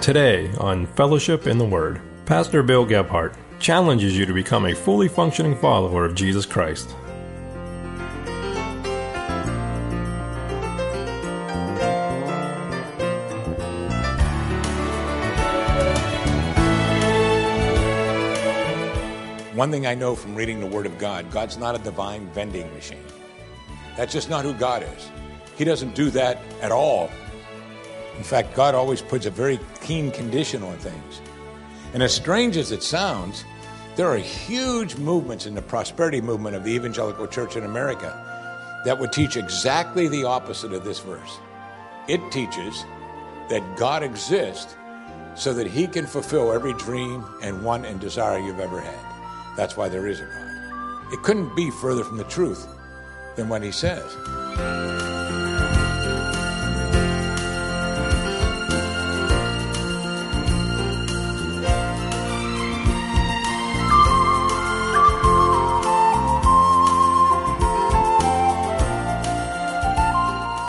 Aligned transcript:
Today 0.00 0.50
on 0.56 0.86
Fellowship 0.86 1.46
in 1.46 1.58
the 1.58 1.64
Word, 1.66 2.00
Pastor 2.24 2.62
Bill 2.62 2.86
Gebhardt 2.86 3.34
challenges 3.58 4.16
you 4.16 4.24
to 4.24 4.32
become 4.32 4.64
a 4.64 4.74
fully 4.74 5.08
functioning 5.08 5.54
follower 5.54 6.06
of 6.06 6.14
Jesus 6.14 6.46
Christ. 6.46 6.92
One 19.52 19.70
thing 19.70 19.86
I 19.86 19.94
know 19.94 20.14
from 20.16 20.34
reading 20.34 20.60
the 20.60 20.66
Word 20.66 20.86
of 20.86 20.96
God 20.96 21.30
God's 21.30 21.58
not 21.58 21.74
a 21.74 21.78
divine 21.78 22.26
vending 22.28 22.72
machine. 22.72 23.04
That's 23.98 24.14
just 24.14 24.30
not 24.30 24.46
who 24.46 24.54
God 24.54 24.82
is. 24.82 25.10
He 25.58 25.64
doesn't 25.64 25.94
do 25.94 26.08
that 26.12 26.38
at 26.62 26.72
all. 26.72 27.10
In 28.20 28.24
fact, 28.24 28.54
God 28.54 28.74
always 28.74 29.00
puts 29.00 29.24
a 29.24 29.30
very 29.30 29.58
keen 29.80 30.10
condition 30.10 30.62
on 30.62 30.76
things. 30.76 31.22
And 31.94 32.02
as 32.02 32.14
strange 32.14 32.58
as 32.58 32.70
it 32.70 32.82
sounds, 32.82 33.46
there 33.96 34.08
are 34.08 34.18
huge 34.18 34.96
movements 34.96 35.46
in 35.46 35.54
the 35.54 35.62
prosperity 35.62 36.20
movement 36.20 36.54
of 36.54 36.62
the 36.62 36.70
evangelical 36.70 37.26
church 37.26 37.56
in 37.56 37.64
America 37.64 38.12
that 38.84 38.98
would 38.98 39.10
teach 39.10 39.38
exactly 39.38 40.06
the 40.06 40.24
opposite 40.24 40.74
of 40.74 40.84
this 40.84 40.98
verse. 41.00 41.38
It 42.08 42.20
teaches 42.30 42.84
that 43.48 43.78
God 43.78 44.02
exists 44.02 44.76
so 45.34 45.54
that 45.54 45.66
he 45.66 45.86
can 45.86 46.06
fulfill 46.06 46.52
every 46.52 46.74
dream 46.74 47.24
and 47.40 47.64
want 47.64 47.86
and 47.86 47.98
desire 47.98 48.38
you've 48.38 48.60
ever 48.60 48.82
had. 48.82 49.56
That's 49.56 49.78
why 49.78 49.88
there 49.88 50.06
is 50.06 50.20
a 50.20 50.24
God. 50.26 51.14
It 51.14 51.22
couldn't 51.22 51.56
be 51.56 51.70
further 51.70 52.04
from 52.04 52.18
the 52.18 52.24
truth 52.24 52.68
than 53.36 53.48
what 53.48 53.62
he 53.62 53.72
says. 53.72 54.14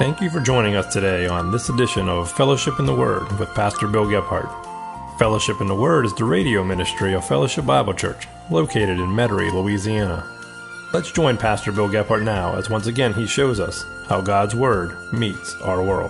Thank 0.01 0.19
you 0.19 0.31
for 0.31 0.39
joining 0.39 0.75
us 0.75 0.91
today 0.91 1.27
on 1.27 1.51
this 1.51 1.69
edition 1.69 2.09
of 2.09 2.31
Fellowship 2.31 2.79
in 2.79 2.87
the 2.87 2.95
Word 2.95 3.31
with 3.37 3.53
Pastor 3.53 3.87
Bill 3.87 4.09
Gebhardt. 4.09 4.49
Fellowship 5.19 5.61
in 5.61 5.67
the 5.67 5.75
Word 5.75 6.07
is 6.07 6.15
the 6.15 6.23
radio 6.23 6.63
ministry 6.63 7.13
of 7.13 7.23
Fellowship 7.23 7.67
Bible 7.67 7.93
Church, 7.93 8.27
located 8.49 8.99
in 8.99 9.09
Metairie, 9.09 9.53
Louisiana. 9.53 10.27
Let's 10.91 11.11
join 11.11 11.37
Pastor 11.37 11.71
Bill 11.71 11.87
Gebhardt 11.87 12.23
now 12.23 12.55
as 12.55 12.67
once 12.67 12.87
again 12.87 13.13
he 13.13 13.27
shows 13.27 13.59
us 13.59 13.85
how 14.07 14.21
God's 14.21 14.55
Word 14.55 14.97
meets 15.13 15.53
our 15.61 15.83
world. 15.83 16.09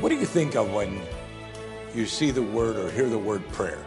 What 0.00 0.08
do 0.08 0.16
you 0.16 0.26
think 0.26 0.56
of 0.56 0.72
when 0.72 1.00
you 1.94 2.06
see 2.06 2.30
the 2.30 2.42
word 2.42 2.76
or 2.76 2.90
hear 2.90 3.08
the 3.08 3.18
word 3.18 3.46
prayer? 3.48 3.84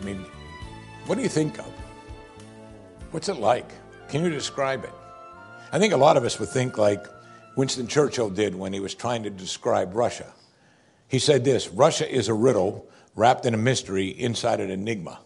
I 0.00 0.04
mean, 0.04 0.24
what 1.06 1.16
do 1.16 1.22
you 1.22 1.28
think 1.28 1.58
of? 1.58 1.72
What's 3.10 3.28
it 3.28 3.36
like? 3.36 3.70
Can 4.08 4.24
you 4.24 4.30
describe 4.30 4.84
it? 4.84 4.92
I 5.72 5.78
think 5.78 5.92
a 5.92 5.96
lot 5.96 6.16
of 6.16 6.24
us 6.24 6.38
would 6.38 6.48
think 6.48 6.78
like 6.78 7.04
Winston 7.56 7.86
Churchill 7.86 8.30
did 8.30 8.54
when 8.54 8.72
he 8.72 8.80
was 8.80 8.94
trying 8.94 9.22
to 9.24 9.30
describe 9.30 9.94
Russia. 9.94 10.32
He 11.08 11.18
said 11.18 11.44
this 11.44 11.68
Russia 11.68 12.10
is 12.12 12.28
a 12.28 12.34
riddle 12.34 12.88
wrapped 13.14 13.46
in 13.46 13.54
a 13.54 13.58
mystery 13.58 14.08
inside 14.08 14.60
an 14.60 14.70
enigma. 14.70 15.20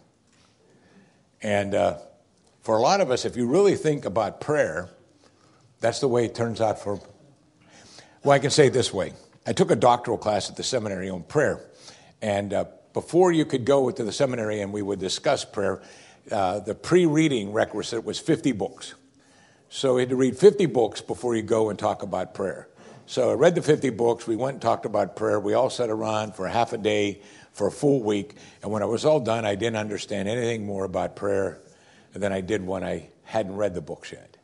And 1.41 1.75
uh, 1.75 1.99
for 2.63 2.77
a 2.77 2.81
lot 2.81 3.01
of 3.01 3.11
us, 3.11 3.25
if 3.25 3.37
you 3.37 3.47
really 3.47 3.75
think 3.75 4.05
about 4.05 4.41
prayer, 4.41 4.91
that's 5.81 6.01
the 6.01 6.09
way 6.09 6.25
it 6.25 6.35
turns 6.35 6.61
out 6.61 6.79
for. 6.79 7.01
Well, 8.25 8.33
I 8.33 8.39
can 8.39 8.51
say 8.51 8.67
it 8.67 8.73
this 8.73 8.93
way 8.93 9.13
I 9.49 9.53
took 9.53 9.71
a 9.71 9.77
doctoral 9.77 10.19
class 10.19 10.51
at 10.51 10.57
the 10.57 10.63
seminary 10.63 11.09
on 11.09 11.23
prayer. 11.23 11.59
And 12.21 12.53
uh, 12.53 12.67
before 12.93 13.33
you 13.33 13.47
could 13.47 13.65
go 13.65 13.91
to 13.91 14.05
the 14.05 14.13
seminary 14.13 14.61
and 14.61 14.75
we 14.75 14.83
would 14.83 14.99
discuss 14.99 15.43
prayer, 15.43 15.81
uh, 16.31 16.59
the 16.61 16.75
pre 16.75 17.07
reading 17.07 17.55
requisite 17.55 18.05
was 18.05 18.19
50 18.19 18.53
books. 18.53 18.93
So 19.71 19.95
we 19.95 20.03
had 20.03 20.11
to 20.11 20.17
read 20.17 20.37
50 20.37 20.67
books 20.67 21.01
before 21.01 21.35
you 21.35 21.41
go 21.41 21.71
and 21.71 21.79
talk 21.79 22.03
about 22.03 22.35
prayer. 22.35 22.69
So 23.07 23.31
I 23.31 23.35
read 23.35 23.55
the 23.55 23.63
50 23.63 23.89
books. 23.91 24.27
We 24.27 24.37
went 24.37 24.57
and 24.57 24.63
talked 24.63 24.85
about 24.85 25.17
prayer. 25.17 25.41
We 25.41 25.55
all 25.55 25.71
sat 25.71 25.89
around 25.89 26.35
for 26.35 26.47
half 26.47 26.75
a 26.75 26.79
day 26.79 27.23
for 27.53 27.69
a 27.69 27.73
full 27.73 28.03
week. 28.03 28.35
And 28.63 28.71
when 28.71 28.83
it 28.83 28.87
was 28.87 29.07
all 29.07 29.19
done, 29.19 29.47
I 29.47 29.55
didn't 29.55 29.77
understand 29.77 30.29
anything 30.29 30.67
more 30.67 30.85
about 30.85 31.17
prayer 31.17 31.59
than 32.13 32.35
I 32.35 32.43
did 32.43 32.67
when 32.67 32.85
I 32.85 33.09
hadn't 33.25 33.57
read 33.57 33.73
the 33.73 33.81
books 33.81 34.13
yet. 34.13 34.37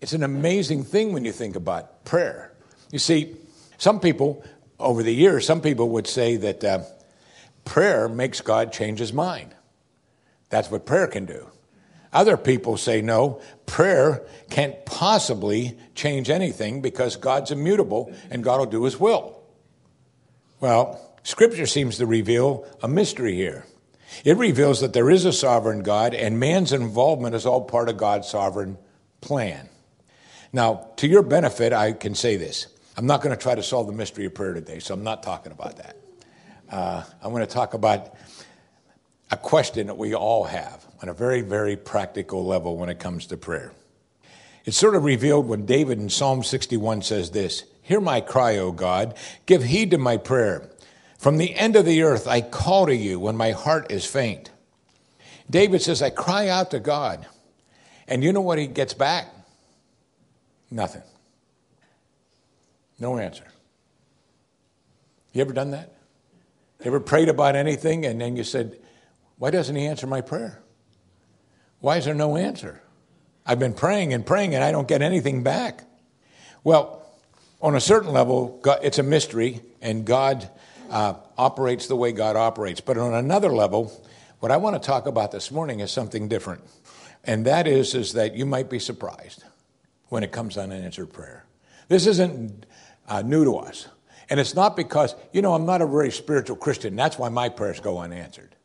It's 0.00 0.14
an 0.14 0.24
amazing 0.24 0.82
thing 0.82 1.12
when 1.12 1.24
you 1.24 1.30
think 1.30 1.54
about 1.54 2.04
prayer. 2.04 2.52
You 2.90 2.98
see, 2.98 3.36
some 3.78 4.00
people, 4.00 4.44
over 4.78 5.02
the 5.02 5.14
years, 5.14 5.46
some 5.46 5.60
people 5.60 5.90
would 5.90 6.06
say 6.06 6.36
that 6.36 6.64
uh, 6.64 6.82
prayer 7.64 8.08
makes 8.08 8.40
God 8.40 8.72
change 8.72 8.98
his 8.98 9.12
mind. 9.12 9.54
That's 10.48 10.70
what 10.70 10.86
prayer 10.86 11.06
can 11.06 11.26
do. 11.26 11.50
Other 12.12 12.36
people 12.36 12.76
say 12.76 13.02
no, 13.02 13.40
prayer 13.66 14.26
can't 14.48 14.86
possibly 14.86 15.76
change 15.94 16.30
anything 16.30 16.80
because 16.80 17.16
God's 17.16 17.50
immutable 17.50 18.12
and 18.30 18.42
God 18.42 18.58
will 18.60 18.66
do 18.66 18.84
his 18.84 18.98
will. 18.98 19.42
Well, 20.60 21.02
Scripture 21.22 21.66
seems 21.66 21.98
to 21.98 22.06
reveal 22.06 22.66
a 22.82 22.88
mystery 22.88 23.34
here. 23.34 23.66
It 24.24 24.36
reveals 24.38 24.80
that 24.80 24.92
there 24.92 25.10
is 25.10 25.24
a 25.24 25.32
sovereign 25.32 25.82
God 25.82 26.14
and 26.14 26.40
man's 26.40 26.72
involvement 26.72 27.34
is 27.34 27.44
all 27.44 27.64
part 27.64 27.88
of 27.88 27.96
God's 27.96 28.28
sovereign 28.28 28.78
plan. 29.20 29.68
Now, 30.52 30.88
to 30.96 31.08
your 31.08 31.22
benefit, 31.22 31.72
I 31.72 31.92
can 31.92 32.14
say 32.14 32.36
this. 32.36 32.68
I'm 32.96 33.06
not 33.06 33.20
going 33.20 33.36
to 33.36 33.40
try 33.40 33.54
to 33.54 33.62
solve 33.62 33.86
the 33.86 33.92
mystery 33.92 34.24
of 34.24 34.34
prayer 34.34 34.54
today, 34.54 34.78
so 34.78 34.94
I'm 34.94 35.04
not 35.04 35.22
talking 35.22 35.52
about 35.52 35.76
that. 35.76 35.96
Uh, 36.70 37.02
I'm 37.22 37.30
going 37.30 37.46
to 37.46 37.52
talk 37.52 37.74
about 37.74 38.14
a 39.30 39.36
question 39.36 39.88
that 39.88 39.98
we 39.98 40.14
all 40.14 40.44
have 40.44 40.86
on 41.02 41.10
a 41.10 41.12
very, 41.12 41.42
very 41.42 41.76
practical 41.76 42.46
level 42.46 42.76
when 42.78 42.88
it 42.88 42.98
comes 42.98 43.26
to 43.26 43.36
prayer. 43.36 43.72
It's 44.64 44.78
sort 44.78 44.96
of 44.96 45.04
revealed 45.04 45.46
when 45.46 45.66
David 45.66 45.98
in 45.98 46.08
Psalm 46.08 46.42
61 46.42 47.02
says 47.02 47.30
this 47.32 47.64
Hear 47.82 48.00
my 48.00 48.22
cry, 48.22 48.56
O 48.56 48.72
God, 48.72 49.14
give 49.44 49.62
heed 49.62 49.90
to 49.90 49.98
my 49.98 50.16
prayer. 50.16 50.70
From 51.18 51.36
the 51.36 51.54
end 51.54 51.76
of 51.76 51.84
the 51.84 52.02
earth 52.02 52.26
I 52.26 52.40
call 52.40 52.86
to 52.86 52.96
you 52.96 53.20
when 53.20 53.36
my 53.36 53.50
heart 53.50 53.92
is 53.92 54.06
faint. 54.06 54.50
David 55.50 55.82
says, 55.82 56.00
I 56.00 56.10
cry 56.10 56.48
out 56.48 56.70
to 56.70 56.80
God. 56.80 57.26
And 58.08 58.24
you 58.24 58.32
know 58.32 58.40
what 58.40 58.58
he 58.58 58.66
gets 58.66 58.94
back? 58.94 59.26
Nothing. 60.70 61.02
No 62.98 63.18
answer. 63.18 63.44
You 65.32 65.42
ever 65.42 65.52
done 65.52 65.72
that? 65.72 65.92
Ever 66.82 67.00
prayed 67.00 67.28
about 67.28 67.56
anything 67.56 68.06
and 68.06 68.20
then 68.20 68.36
you 68.36 68.44
said, 68.44 68.78
Why 69.38 69.50
doesn't 69.50 69.76
he 69.76 69.86
answer 69.86 70.06
my 70.06 70.20
prayer? 70.20 70.62
Why 71.80 71.98
is 71.98 72.04
there 72.04 72.14
no 72.14 72.36
answer? 72.36 72.80
I've 73.44 73.58
been 73.58 73.74
praying 73.74 74.12
and 74.12 74.24
praying 74.24 74.54
and 74.54 74.64
I 74.64 74.72
don't 74.72 74.88
get 74.88 75.02
anything 75.02 75.42
back. 75.42 75.84
Well, 76.64 77.06
on 77.60 77.74
a 77.74 77.80
certain 77.80 78.12
level, 78.12 78.60
it's 78.82 78.98
a 78.98 79.02
mystery 79.02 79.60
and 79.80 80.04
God 80.04 80.50
uh, 80.90 81.14
operates 81.38 81.86
the 81.86 81.96
way 81.96 82.12
God 82.12 82.36
operates. 82.36 82.80
But 82.80 82.98
on 82.98 83.14
another 83.14 83.50
level, 83.50 83.92
what 84.40 84.52
I 84.52 84.56
want 84.56 84.80
to 84.80 84.86
talk 84.86 85.06
about 85.06 85.32
this 85.32 85.50
morning 85.50 85.80
is 85.80 85.90
something 85.90 86.28
different. 86.28 86.62
And 87.24 87.46
that 87.46 87.66
is, 87.66 87.94
is 87.94 88.12
that 88.12 88.34
you 88.34 88.46
might 88.46 88.70
be 88.70 88.78
surprised 88.78 89.44
when 90.08 90.22
it 90.22 90.32
comes 90.32 90.54
to 90.54 90.62
unanswered 90.62 91.12
prayer. 91.12 91.44
This 91.88 92.06
isn't 92.06 92.66
uh, 93.08 93.22
new 93.22 93.44
to 93.44 93.56
us. 93.56 93.88
And 94.28 94.40
it's 94.40 94.54
not 94.54 94.76
because, 94.76 95.14
you 95.32 95.42
know, 95.42 95.54
I'm 95.54 95.66
not 95.66 95.82
a 95.82 95.86
very 95.86 96.10
spiritual 96.10 96.56
Christian. 96.56 96.96
That's 96.96 97.18
why 97.18 97.28
my 97.28 97.48
prayers 97.48 97.80
go 97.80 97.98
unanswered. 97.98 98.56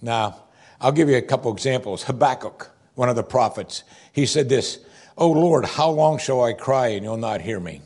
Now, 0.00 0.44
I'll 0.80 0.92
give 0.92 1.08
you 1.08 1.16
a 1.16 1.22
couple 1.22 1.52
examples. 1.52 2.04
Habakkuk, 2.04 2.70
one 2.94 3.08
of 3.08 3.16
the 3.16 3.24
prophets, 3.24 3.82
he 4.12 4.26
said 4.26 4.48
this, 4.48 4.78
Oh 5.16 5.30
Lord, 5.30 5.64
how 5.64 5.90
long 5.90 6.18
shall 6.18 6.42
I 6.44 6.52
cry 6.52 6.88
and 6.88 7.04
you'll 7.04 7.16
not 7.16 7.40
hear 7.40 7.58
me? 7.58 7.82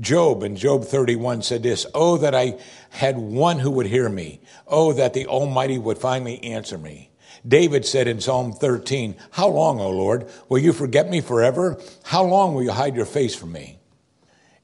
Job 0.00 0.42
in 0.42 0.56
Job 0.56 0.84
31 0.84 1.42
said 1.42 1.62
this, 1.62 1.86
Oh, 1.94 2.18
that 2.18 2.34
I 2.34 2.58
had 2.90 3.16
one 3.16 3.58
who 3.58 3.70
would 3.70 3.86
hear 3.86 4.08
me. 4.08 4.40
Oh, 4.66 4.92
that 4.92 5.14
the 5.14 5.26
Almighty 5.26 5.78
would 5.78 5.98
finally 5.98 6.42
answer 6.42 6.76
me. 6.76 7.10
David 7.46 7.84
said 7.84 8.06
in 8.06 8.20
Psalm 8.20 8.52
13, 8.52 9.16
How 9.32 9.48
long, 9.48 9.80
O 9.80 9.90
Lord, 9.90 10.30
will 10.48 10.58
you 10.58 10.72
forget 10.72 11.08
me 11.08 11.20
forever? 11.20 11.80
How 12.04 12.22
long 12.22 12.54
will 12.54 12.62
you 12.62 12.72
hide 12.72 12.94
your 12.94 13.06
face 13.06 13.34
from 13.34 13.52
me? 13.52 13.78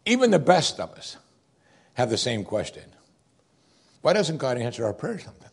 Even 0.08 0.30
the 0.30 0.38
best 0.38 0.80
of 0.80 0.90
us 0.92 1.18
have 1.92 2.08
the 2.08 2.16
same 2.16 2.42
question. 2.42 2.84
Why 4.00 4.14
doesn't 4.14 4.38
God 4.38 4.56
answer 4.56 4.86
our 4.86 4.94
prayers 4.94 5.22
sometimes? 5.24 5.52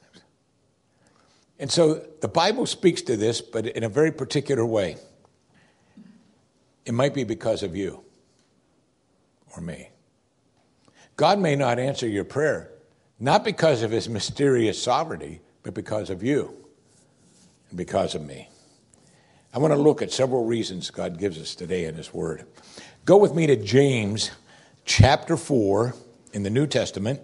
And 1.59 1.69
so 1.69 2.05
the 2.21 2.29
Bible 2.29 2.65
speaks 2.65 3.01
to 3.03 3.17
this, 3.17 3.41
but 3.41 3.65
in 3.67 3.83
a 3.83 3.89
very 3.89 4.13
particular 4.13 4.65
way. 4.65 4.95
It 6.85 6.93
might 6.93 7.13
be 7.13 7.25
because 7.25 7.63
of 7.63 7.75
you 7.75 8.05
or 9.55 9.61
me. 9.61 9.89
God 11.17 11.37
may 11.37 11.57
not 11.57 11.77
answer 11.77 12.07
your 12.07 12.23
prayer, 12.23 12.71
not 13.19 13.43
because 13.43 13.83
of 13.83 13.91
his 13.91 14.07
mysterious 14.07 14.81
sovereignty, 14.81 15.41
but 15.63 15.73
because 15.73 16.09
of 16.09 16.23
you. 16.23 16.55
And 17.69 17.77
because 17.77 18.15
of 18.15 18.25
me. 18.25 18.47
I 19.53 19.57
want 19.57 19.73
to 19.73 19.79
look 19.79 20.01
at 20.01 20.13
several 20.13 20.45
reasons 20.45 20.91
God 20.91 21.17
gives 21.17 21.39
us 21.39 21.55
today 21.55 21.85
in 21.85 21.95
His 21.95 22.13
Word. 22.13 22.45
Go 23.05 23.17
with 23.17 23.33
me 23.33 23.47
to 23.47 23.55
James 23.55 24.31
chapter 24.85 25.35
4 25.35 25.93
in 26.33 26.43
the 26.43 26.49
New 26.49 26.67
Testament, 26.67 27.19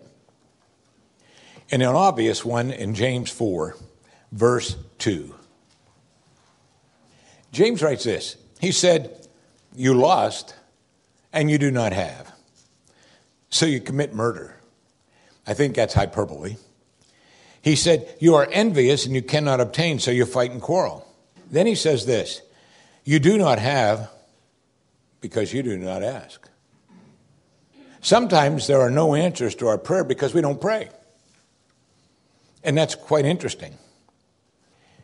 and 1.72 1.82
an 1.82 1.90
obvious 1.90 2.44
one 2.44 2.72
in 2.72 2.94
James 2.96 3.30
4, 3.30 3.78
verse 4.32 4.76
2. 4.98 5.34
James 7.52 7.82
writes 7.82 8.04
this 8.04 8.36
He 8.60 8.72
said, 8.72 9.28
You 9.76 9.94
lost 9.94 10.56
and 11.32 11.50
you 11.50 11.58
do 11.58 11.72
not 11.72 11.94
have. 11.94 12.34
So 13.50 13.66
you 13.66 13.80
commit 13.80 14.14
murder. 14.14 14.56
I 15.46 15.54
think 15.54 15.76
that's 15.76 15.94
hyperbole. 15.94 16.58
He 17.62 17.76
said, 17.76 18.16
You 18.20 18.36
are 18.36 18.48
envious 18.52 19.06
and 19.06 19.16
you 19.16 19.22
cannot 19.22 19.62
obtain, 19.62 20.00
so 20.00 20.12
you 20.12 20.26
fight 20.26 20.52
and 20.52 20.62
quarrel. 20.62 21.08
Then 21.50 21.68
he 21.68 21.76
says 21.76 22.06
this 22.06 22.42
You 23.04 23.20
do 23.20 23.38
not 23.38 23.60
have 23.60 24.10
because 25.22 25.54
you 25.54 25.64
do 25.64 25.78
not 25.78 26.04
ask. 26.04 26.51
Sometimes 28.02 28.68
there 28.68 28.82
are 28.82 28.90
no 28.90 29.14
answers 29.14 29.56
to 29.56 29.68
our 29.68 29.78
prayer 29.78 30.04
because 30.04 30.34
we 30.34 30.42
don't 30.42 30.60
pray. 30.60 30.90
And 32.64 32.78
that's 32.78 32.96
quite 32.96 33.26
interesting. 33.26 33.78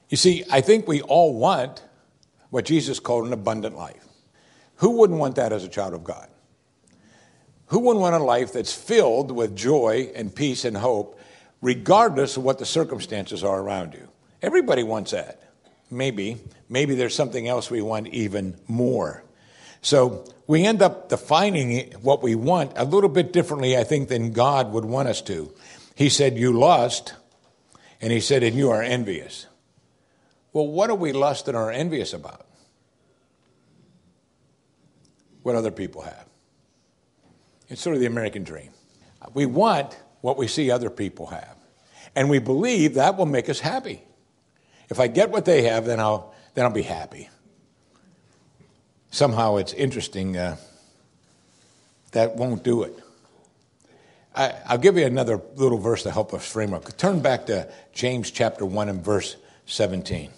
You 0.09 0.17
see, 0.17 0.43
I 0.51 0.61
think 0.61 0.87
we 0.87 1.01
all 1.01 1.37
want 1.37 1.83
what 2.49 2.65
Jesus 2.65 2.99
called 2.99 3.27
an 3.27 3.33
abundant 3.33 3.75
life. 3.75 4.03
Who 4.77 4.97
wouldn't 4.97 5.19
want 5.19 5.35
that 5.35 5.53
as 5.53 5.63
a 5.63 5.69
child 5.69 5.93
of 5.93 6.03
God? 6.03 6.27
Who 7.67 7.79
wouldn't 7.79 8.01
want 8.01 8.15
a 8.15 8.19
life 8.19 8.53
that's 8.53 8.73
filled 8.73 9.31
with 9.31 9.55
joy 9.55 10.11
and 10.15 10.33
peace 10.33 10.65
and 10.65 10.77
hope, 10.77 11.19
regardless 11.61 12.37
of 12.37 12.43
what 12.43 12.59
the 12.59 12.65
circumstances 12.65 13.43
are 13.43 13.59
around 13.59 13.93
you? 13.93 14.07
Everybody 14.41 14.83
wants 14.83 15.11
that. 15.11 15.41
Maybe. 15.91 16.37
Maybe 16.69 16.95
there's 16.95 17.15
something 17.15 17.47
else 17.47 17.69
we 17.69 17.81
want 17.81 18.07
even 18.07 18.57
more. 18.67 19.23
So 19.87 20.25
we 20.47 20.65
end 20.65 20.81
up 20.81 21.07
defining 21.07 21.93
what 22.01 22.21
we 22.21 22.35
want 22.35 22.73
a 22.75 22.83
little 22.83 23.09
bit 23.09 23.31
differently, 23.31 23.77
I 23.77 23.85
think, 23.85 24.09
than 24.09 24.33
God 24.33 24.73
would 24.73 24.83
want 24.83 25.07
us 25.07 25.21
to. 25.21 25.49
He 25.95 26.09
said, 26.09 26.37
You 26.37 26.51
lust, 26.51 27.15
and 28.01 28.11
he 28.11 28.19
said, 28.19 28.43
And 28.43 28.53
you 28.53 28.69
are 28.69 28.81
envious. 28.81 29.47
Well, 30.51 30.67
what 30.67 30.89
are 30.89 30.95
we 30.95 31.13
lust 31.13 31.47
and 31.47 31.55
are 31.55 31.71
envious 31.71 32.11
about? 32.11 32.45
What 35.43 35.55
other 35.55 35.71
people 35.71 36.01
have. 36.01 36.25
It's 37.69 37.81
sort 37.81 37.95
of 37.95 38.01
the 38.01 38.07
American 38.07 38.43
dream. 38.43 38.71
We 39.33 39.45
want 39.45 39.97
what 40.19 40.37
we 40.37 40.49
see 40.49 40.69
other 40.69 40.89
people 40.89 41.27
have. 41.27 41.55
And 42.13 42.29
we 42.29 42.39
believe 42.39 42.95
that 42.95 43.15
will 43.15 43.25
make 43.25 43.47
us 43.47 43.61
happy. 43.61 44.03
If 44.89 44.99
I 44.99 45.07
get 45.07 45.29
what 45.29 45.45
they 45.45 45.61
have, 45.61 45.85
then 45.85 46.01
I'll, 46.01 46.35
then 46.55 46.65
I'll 46.65 46.73
be 46.73 46.81
happy. 46.81 47.29
Somehow 49.11 49.57
it's 49.57 49.73
interesting. 49.73 50.37
Uh, 50.37 50.57
that 52.11 52.35
won't 52.35 52.63
do 52.63 52.83
it. 52.83 52.97
I, 54.35 54.53
will 54.71 54.77
give 54.77 54.97
you 54.97 55.05
another 55.05 55.41
little 55.55 55.77
verse 55.77 56.03
to 56.03 56.11
help 56.11 56.33
us 56.33 56.49
frame 56.49 56.73
up. 56.73 56.95
Turn 56.97 57.21
back 57.21 57.47
to 57.47 57.71
James 57.93 58.31
chapter 58.31 58.65
1 58.65 58.89
and 58.89 59.03
verse 59.03 59.35
17. 59.65 60.29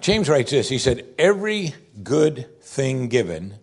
James 0.00 0.28
writes 0.28 0.50
this 0.50 0.68
He 0.68 0.78
said, 0.78 1.06
Every 1.18 1.74
good 2.02 2.60
thing 2.60 3.08
given 3.08 3.54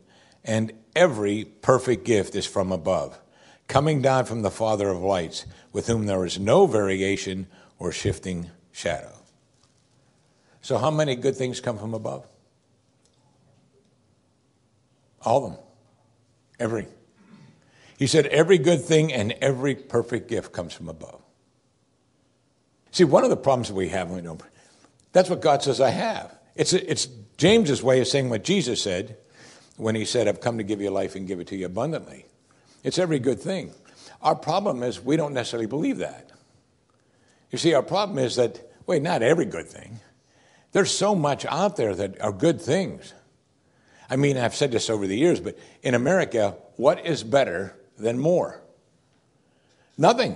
and 0.44 0.72
every 0.96 1.46
perfect 1.46 2.06
gift 2.06 2.36
is 2.36 2.46
from 2.46 2.72
above, 2.72 3.20
coming 3.68 4.02
down 4.02 4.26
from 4.26 4.42
the 4.42 4.52
Father 4.52 4.90
of 4.90 5.02
lights, 5.02 5.46
with 5.72 5.88
whom 5.88 6.08
there 6.08 6.26
is 6.26 6.40
no 6.40 6.66
variation 6.66 7.48
or 7.78 7.92
shifting 7.92 8.50
shadow. 8.72 9.19
So, 10.62 10.78
how 10.78 10.92
many 10.92 11.16
good 11.16 11.36
things 11.36 11.62
come 11.62 11.78
from 11.78 11.94
above? 11.94 12.26
All 15.22 15.46
of 15.46 15.52
them. 15.52 15.60
Every. 16.60 16.88
He 17.98 18.08
said, 18.08 18.26
Every 18.28 18.58
good 18.58 18.82
thing 18.82 19.14
and 19.14 19.34
every 19.42 19.76
perfect 19.76 20.30
gift 20.30 20.52
comes 20.54 20.74
from 20.74 20.90
above. 20.90 21.22
See, 22.92 23.04
one 23.04 23.24
of 23.24 23.30
the 23.30 23.38
problems 23.38 23.72
we 23.72 23.90
have, 23.90 24.10
we 24.10 24.22
don't, 24.22 24.42
that's 25.12 25.30
what 25.30 25.42
God 25.42 25.62
says 25.62 25.80
I 25.80 25.90
have. 25.90 26.34
It's, 26.56 26.74
it's 26.74 27.08
James's 27.38 27.84
way 27.84 28.02
of 28.02 28.08
saying 28.08 28.30
what 28.30 28.44
Jesus 28.44 28.82
said 28.82 29.18
when 29.78 29.96
he 29.96 30.06
said, 30.06 30.28
I've 30.28 30.42
come 30.42 30.58
to 30.58 30.64
give 30.64 30.82
you 30.82 30.90
life 30.90 31.16
and 31.16 31.28
give 31.28 31.40
it 31.40 31.48
to 31.48 31.56
you 31.56 31.66
abundantly. 31.68 32.26
It's 32.84 32.98
every 32.98 33.20
good 33.20 33.40
thing. 33.40 33.74
Our 34.22 34.36
problem 34.36 34.84
is 34.84 35.00
we 35.00 35.16
don't 35.16 35.34
necessarily 35.34 35.68
believe 35.68 36.00
that. 36.00 36.32
You 37.52 37.58
see, 37.58 37.74
our 37.74 37.84
problem 37.84 38.18
is 38.18 38.36
that, 38.36 38.60
wait, 38.86 39.02
not 39.02 39.22
every 39.22 39.46
good 39.46 39.68
thing. 39.68 40.00
There's 40.72 40.96
so 40.96 41.16
much 41.16 41.46
out 41.46 41.76
there 41.76 41.96
that 41.96 42.22
are 42.22 42.32
good 42.32 42.62
things. 42.62 43.14
I 44.10 44.16
mean, 44.16 44.38
I've 44.38 44.56
said 44.56 44.72
this 44.72 44.90
over 44.90 45.08
the 45.08 45.18
years, 45.18 45.40
but 45.40 45.58
in 45.84 45.94
America, 45.94 46.56
what 46.78 47.06
is 47.06 47.24
better 47.24 47.76
than 47.98 48.18
more? 48.18 48.62
Nothing. 49.98 50.36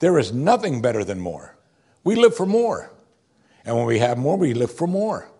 There 0.00 0.18
is 0.18 0.32
nothing 0.32 0.82
better 0.82 1.04
than 1.04 1.20
more. 1.20 1.56
We 2.04 2.16
live 2.16 2.34
for 2.34 2.46
more. 2.46 2.90
And 3.64 3.76
when 3.76 3.86
we 3.86 3.98
have 3.98 4.18
more, 4.18 4.36
we 4.36 4.54
live 4.54 4.72
for 4.72 4.86
more. 4.86 5.30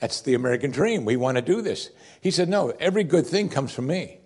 That's 0.00 0.20
the 0.20 0.34
American 0.34 0.70
dream. 0.70 1.04
We 1.04 1.16
want 1.16 1.36
to 1.36 1.42
do 1.42 1.62
this. 1.62 1.90
He 2.20 2.30
said, 2.30 2.48
No, 2.48 2.70
every 2.80 3.04
good 3.04 3.26
thing 3.26 3.48
comes 3.48 3.72
from 3.72 3.86
me. 3.86 4.18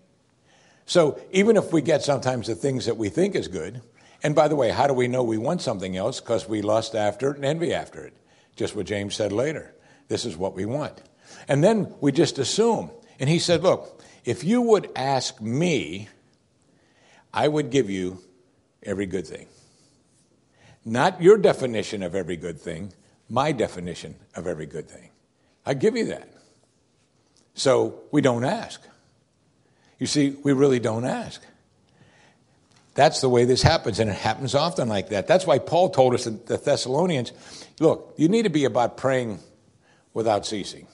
So 0.85 1.21
even 1.31 1.57
if 1.57 1.73
we 1.73 1.81
get 1.81 2.03
sometimes 2.03 2.47
the 2.47 2.55
things 2.55 2.87
that 2.87 2.97
we 2.97 3.09
think 3.09 3.35
is 3.35 3.49
good, 3.49 3.83
and 4.23 4.35
by 4.35 4.49
the 4.49 4.57
way, 4.57 4.71
how 4.71 4.87
do 4.87 4.95
we 4.95 5.09
know 5.09 5.23
we 5.23 5.39
want 5.39 5.63
something 5.63 5.97
else? 5.97 6.21
Because 6.21 6.49
we 6.49 6.63
lust 6.63 6.95
after 6.95 7.31
it 7.31 7.37
and 7.37 7.45
envy 7.45 7.73
after 7.73 8.05
it. 8.05 8.15
Just 8.57 8.77
what 8.77 8.87
James 8.87 9.15
said 9.15 9.33
later. 9.33 9.75
This 10.09 10.25
is 10.25 10.37
what 10.37 10.55
we 10.55 10.65
want. 10.65 11.03
And 11.49 11.63
then 11.63 11.95
we 12.01 12.13
just 12.13 12.39
assume. 12.39 12.91
And 13.19 13.29
he 13.29 13.39
said, 13.39 13.63
Look, 13.63 14.03
if 14.25 14.45
you 14.45 14.63
would 14.63 14.91
ask 14.95 15.41
me, 15.41 16.09
I 17.33 17.49
would 17.49 17.71
give 17.71 17.89
you 17.89 18.19
every 18.83 19.07
good 19.07 19.27
thing. 19.27 19.47
Not 20.85 21.23
your 21.23 21.39
definition 21.39 22.03
of 22.03 22.15
every 22.15 22.37
good 22.37 22.61
thing, 22.61 22.93
my 23.29 23.53
definition 23.53 24.17
of 24.35 24.47
every 24.47 24.67
good 24.67 24.89
thing. 24.89 25.11
I 25.65 25.75
give 25.75 25.97
you 25.97 26.07
that. 26.07 26.29
So 27.55 28.01
we 28.11 28.21
don't 28.21 28.45
ask. 28.45 28.83
You 29.99 30.07
see, 30.07 30.37
we 30.43 30.53
really 30.53 30.81
don't 30.81 31.05
ask. 31.05 31.41
That's 32.95 33.21
the 33.21 33.29
way 33.29 33.45
this 33.45 33.63
happens, 33.63 33.99
and 34.01 34.11
it 34.11 34.17
happens 34.17 34.55
often 34.55 34.89
like 34.89 35.09
that. 35.09 35.27
That's 35.27 35.47
why 35.47 35.59
Paul 35.59 35.91
told 35.91 36.15
us 36.15 36.27
in 36.27 36.41
the 36.45 36.59
Thessalonians 36.59 37.33
look, 37.81 38.15
you 38.17 38.29
need 38.29 38.43
to 38.43 38.51
be 38.51 38.65
about 38.65 38.97
praying 38.97 39.41
without 40.15 40.47
ceasing. 40.47 40.87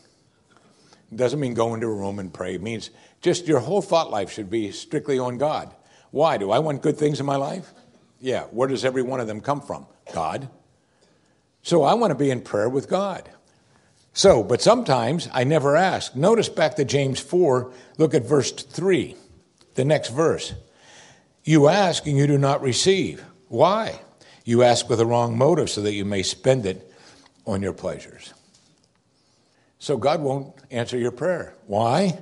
It 1.10 1.16
doesn't 1.16 1.40
mean 1.40 1.54
go 1.54 1.74
into 1.74 1.86
a 1.86 1.94
room 1.94 2.18
and 2.18 2.32
pray. 2.32 2.54
It 2.54 2.62
means 2.62 2.90
just 3.20 3.46
your 3.46 3.60
whole 3.60 3.82
thought 3.82 4.10
life 4.10 4.30
should 4.30 4.50
be 4.50 4.70
strictly 4.70 5.18
on 5.18 5.38
God. 5.38 5.74
Why? 6.10 6.38
Do 6.38 6.50
I 6.50 6.58
want 6.60 6.82
good 6.82 6.96
things 6.96 7.20
in 7.20 7.26
my 7.26 7.36
life? 7.36 7.72
Yeah. 8.20 8.44
Where 8.44 8.68
does 8.68 8.84
every 8.84 9.02
one 9.02 9.20
of 9.20 9.26
them 9.26 9.40
come 9.40 9.60
from? 9.60 9.86
God. 10.14 10.48
So 11.62 11.82
I 11.82 11.94
want 11.94 12.12
to 12.12 12.14
be 12.14 12.30
in 12.30 12.40
prayer 12.40 12.68
with 12.68 12.88
God. 12.88 13.28
So, 14.12 14.42
but 14.42 14.62
sometimes 14.62 15.28
I 15.32 15.44
never 15.44 15.76
ask. 15.76 16.16
Notice 16.16 16.48
back 16.48 16.76
to 16.76 16.84
James 16.84 17.20
4, 17.20 17.72
look 17.98 18.14
at 18.14 18.24
verse 18.24 18.50
3, 18.50 19.14
the 19.74 19.84
next 19.84 20.08
verse. 20.08 20.54
You 21.48 21.68
ask 21.68 22.06
and 22.06 22.14
you 22.14 22.26
do 22.26 22.36
not 22.36 22.60
receive. 22.60 23.24
Why? 23.46 24.02
You 24.44 24.64
ask 24.64 24.86
with 24.90 25.00
a 25.00 25.06
wrong 25.06 25.38
motive 25.38 25.70
so 25.70 25.80
that 25.80 25.94
you 25.94 26.04
may 26.04 26.22
spend 26.22 26.66
it 26.66 26.92
on 27.46 27.62
your 27.62 27.72
pleasures. 27.72 28.34
So 29.78 29.96
God 29.96 30.20
won't 30.20 30.54
answer 30.70 30.98
your 30.98 31.10
prayer. 31.10 31.54
Why? 31.66 32.18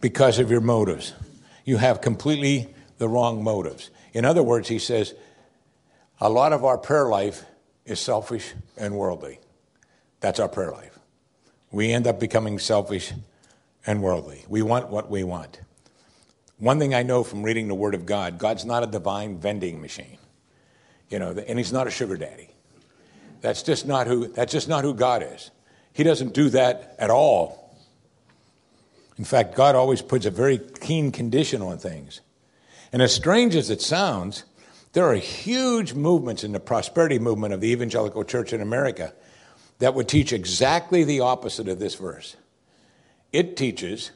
Because 0.00 0.38
of 0.38 0.52
your 0.52 0.60
motives. 0.60 1.14
You 1.64 1.78
have 1.78 2.00
completely 2.00 2.72
the 2.98 3.08
wrong 3.08 3.42
motives. 3.42 3.90
In 4.12 4.24
other 4.24 4.44
words, 4.44 4.68
he 4.68 4.78
says, 4.78 5.14
a 6.20 6.30
lot 6.30 6.52
of 6.52 6.64
our 6.64 6.78
prayer 6.78 7.08
life 7.08 7.44
is 7.84 7.98
selfish 7.98 8.52
and 8.76 8.94
worldly. 8.94 9.40
That's 10.20 10.38
our 10.38 10.48
prayer 10.48 10.70
life. 10.70 10.96
We 11.72 11.90
end 11.90 12.06
up 12.06 12.20
becoming 12.20 12.60
selfish 12.60 13.12
and 13.84 14.00
worldly. 14.00 14.44
We 14.48 14.62
want 14.62 14.90
what 14.90 15.10
we 15.10 15.24
want. 15.24 15.58
One 16.60 16.78
thing 16.78 16.94
I 16.94 17.02
know 17.02 17.24
from 17.24 17.42
reading 17.42 17.68
the 17.68 17.74
Word 17.74 17.94
of 17.94 18.06
God 18.06 18.38
God's 18.38 18.64
not 18.64 18.84
a 18.84 18.86
divine 18.86 19.38
vending 19.38 19.80
machine, 19.80 20.18
you 21.08 21.18
know, 21.18 21.30
and 21.30 21.58
He's 21.58 21.72
not 21.72 21.86
a 21.86 21.90
sugar 21.90 22.16
daddy. 22.16 22.50
That's 23.40 23.62
just 23.62 23.86
not 23.86 24.06
who, 24.06 24.28
that's 24.28 24.52
just 24.52 24.68
not 24.68 24.84
who 24.84 24.94
God 24.94 25.22
is. 25.22 25.50
He 25.92 26.04
doesn't 26.04 26.34
do 26.34 26.50
that 26.50 26.94
at 26.98 27.10
all. 27.10 27.76
In 29.16 29.24
fact, 29.24 29.54
God 29.54 29.74
always 29.74 30.02
puts 30.02 30.26
a 30.26 30.30
very 30.30 30.58
keen 30.58 31.10
condition 31.10 31.62
on 31.62 31.78
things. 31.78 32.20
And 32.92 33.02
as 33.02 33.14
strange 33.14 33.54
as 33.54 33.70
it 33.70 33.80
sounds, 33.80 34.44
there 34.92 35.06
are 35.06 35.14
huge 35.14 35.94
movements 35.94 36.44
in 36.44 36.52
the 36.52 36.60
prosperity 36.60 37.18
movement 37.18 37.54
of 37.54 37.60
the 37.60 37.70
evangelical 37.70 38.24
church 38.24 38.52
in 38.52 38.60
America 38.60 39.12
that 39.78 39.94
would 39.94 40.08
teach 40.08 40.32
exactly 40.32 41.04
the 41.04 41.20
opposite 41.20 41.68
of 41.68 41.78
this 41.78 41.94
verse. 41.94 42.36
It 43.32 43.56
teaches 43.56 44.10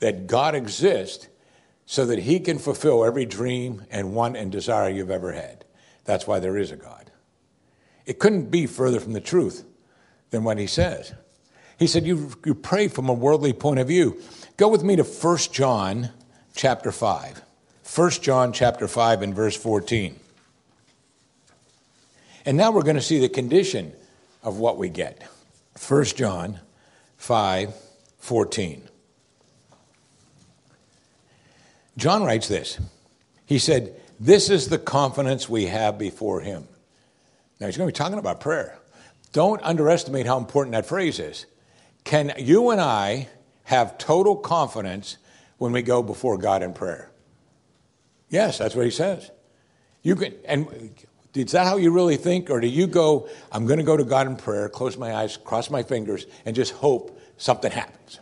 that 0.00 0.26
God 0.26 0.54
exists 0.54 1.28
so 1.90 2.04
that 2.04 2.18
he 2.18 2.38
can 2.38 2.58
fulfill 2.58 3.02
every 3.02 3.24
dream 3.24 3.82
and 3.90 4.14
want 4.14 4.36
and 4.36 4.52
desire 4.52 4.90
you've 4.90 5.10
ever 5.10 5.32
had. 5.32 5.64
That's 6.04 6.26
why 6.26 6.38
there 6.38 6.58
is 6.58 6.70
a 6.70 6.76
God. 6.76 7.10
It 8.04 8.18
couldn't 8.18 8.50
be 8.50 8.66
further 8.66 9.00
from 9.00 9.14
the 9.14 9.22
truth 9.22 9.64
than 10.28 10.44
what 10.44 10.58
he 10.58 10.66
says. 10.66 11.14
He 11.78 11.86
said, 11.86 12.06
You, 12.06 12.32
you 12.44 12.54
pray 12.54 12.88
from 12.88 13.08
a 13.08 13.14
worldly 13.14 13.54
point 13.54 13.80
of 13.80 13.88
view. 13.88 14.20
Go 14.58 14.68
with 14.68 14.82
me 14.82 14.96
to 14.96 15.02
1 15.02 15.38
John 15.50 16.10
chapter 16.54 16.92
5. 16.92 17.40
1 17.96 18.10
John 18.10 18.52
chapter 18.52 18.86
5 18.86 19.22
and 19.22 19.34
verse 19.34 19.56
14. 19.56 20.14
And 22.44 22.58
now 22.58 22.70
we're 22.70 22.82
going 22.82 22.96
to 22.96 23.02
see 23.02 23.18
the 23.18 23.30
condition 23.30 23.94
of 24.42 24.58
what 24.58 24.76
we 24.76 24.90
get. 24.90 25.22
1 25.88 26.04
John 26.04 26.60
5 27.16 27.74
14. 28.18 28.87
John 31.98 32.22
writes 32.22 32.46
this. 32.46 32.78
He 33.44 33.58
said, 33.58 34.00
This 34.20 34.50
is 34.50 34.68
the 34.68 34.78
confidence 34.78 35.48
we 35.48 35.66
have 35.66 35.98
before 35.98 36.40
him. 36.40 36.66
Now 37.60 37.66
he's 37.66 37.76
going 37.76 37.88
to 37.88 37.92
be 37.92 37.96
talking 37.96 38.18
about 38.18 38.40
prayer. 38.40 38.78
Don't 39.32 39.60
underestimate 39.62 40.24
how 40.24 40.38
important 40.38 40.72
that 40.72 40.86
phrase 40.86 41.18
is. 41.18 41.44
Can 42.04 42.32
you 42.38 42.70
and 42.70 42.80
I 42.80 43.28
have 43.64 43.98
total 43.98 44.36
confidence 44.36 45.18
when 45.58 45.72
we 45.72 45.82
go 45.82 46.02
before 46.02 46.38
God 46.38 46.62
in 46.62 46.72
prayer? 46.72 47.10
Yes, 48.30 48.58
that's 48.58 48.76
what 48.76 48.84
he 48.84 48.92
says. 48.92 49.30
You 50.02 50.14
can, 50.14 50.34
and 50.44 50.90
is 51.34 51.52
that 51.52 51.66
how 51.66 51.78
you 51.78 51.90
really 51.90 52.16
think? 52.16 52.48
Or 52.48 52.60
do 52.60 52.68
you 52.68 52.86
go, 52.86 53.28
I'm 53.50 53.66
going 53.66 53.78
to 53.78 53.84
go 53.84 53.96
to 53.96 54.04
God 54.04 54.28
in 54.28 54.36
prayer, 54.36 54.68
close 54.68 54.96
my 54.96 55.14
eyes, 55.14 55.36
cross 55.36 55.68
my 55.68 55.82
fingers, 55.82 56.26
and 56.46 56.54
just 56.54 56.74
hope 56.74 57.20
something 57.38 57.72
happens? 57.72 58.20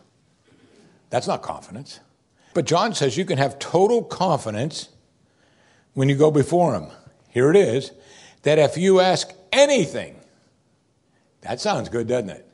That's 1.10 1.26
not 1.26 1.42
confidence. 1.42 2.00
But 2.56 2.64
John 2.64 2.94
says 2.94 3.18
you 3.18 3.26
can 3.26 3.36
have 3.36 3.58
total 3.58 4.02
confidence 4.02 4.88
when 5.92 6.08
you 6.08 6.16
go 6.16 6.30
before 6.30 6.72
Him. 6.72 6.86
Here 7.28 7.50
it 7.50 7.56
is 7.56 7.92
that 8.44 8.58
if 8.58 8.78
you 8.78 8.98
ask 8.98 9.30
anything, 9.52 10.16
that 11.42 11.60
sounds 11.60 11.90
good, 11.90 12.08
doesn't 12.08 12.30
it? 12.30 12.48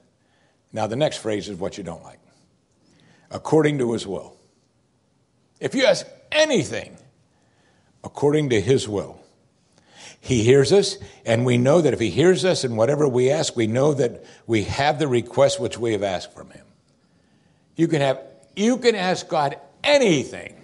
Now, 0.73 0.89
the 0.89 0.97
next 0.97 1.19
phrase 1.19 1.49
is 1.49 1.57
what 1.57 1.79
you 1.79 1.85
don't 1.85 2.03
like 2.03 2.19
according 3.31 3.79
to 3.79 3.93
His 3.93 4.05
will. 4.05 4.37
If 5.61 5.73
you 5.73 5.85
ask 5.85 6.05
anything 6.33 6.97
according 8.03 8.51
to 8.51 8.61
His 8.61 8.89
will, 8.89 9.21
he 10.19 10.43
hears 10.43 10.73
us, 10.73 10.97
and 11.25 11.47
we 11.47 11.59
know 11.59 11.81
that 11.81 11.93
if 11.93 12.01
He 12.01 12.11
hears 12.11 12.45
us 12.45 12.65
and 12.65 12.77
whatever 12.77 13.07
we 13.07 13.31
ask, 13.31 13.55
we 13.55 13.69
know 13.69 13.95
that 13.95 14.25
we 14.49 14.65
have 14.65 14.99
the 14.99 15.07
request 15.07 15.61
which 15.61 15.79
we 15.79 15.93
have 15.93 16.03
asked 16.03 16.35
from 16.35 16.51
Him. 16.51 16.67
You 17.77 17.87
can 17.87 18.01
have, 18.01 18.21
you 18.57 18.79
can 18.79 18.97
ask 18.97 19.29
God 19.29 19.61
anything, 19.85 20.55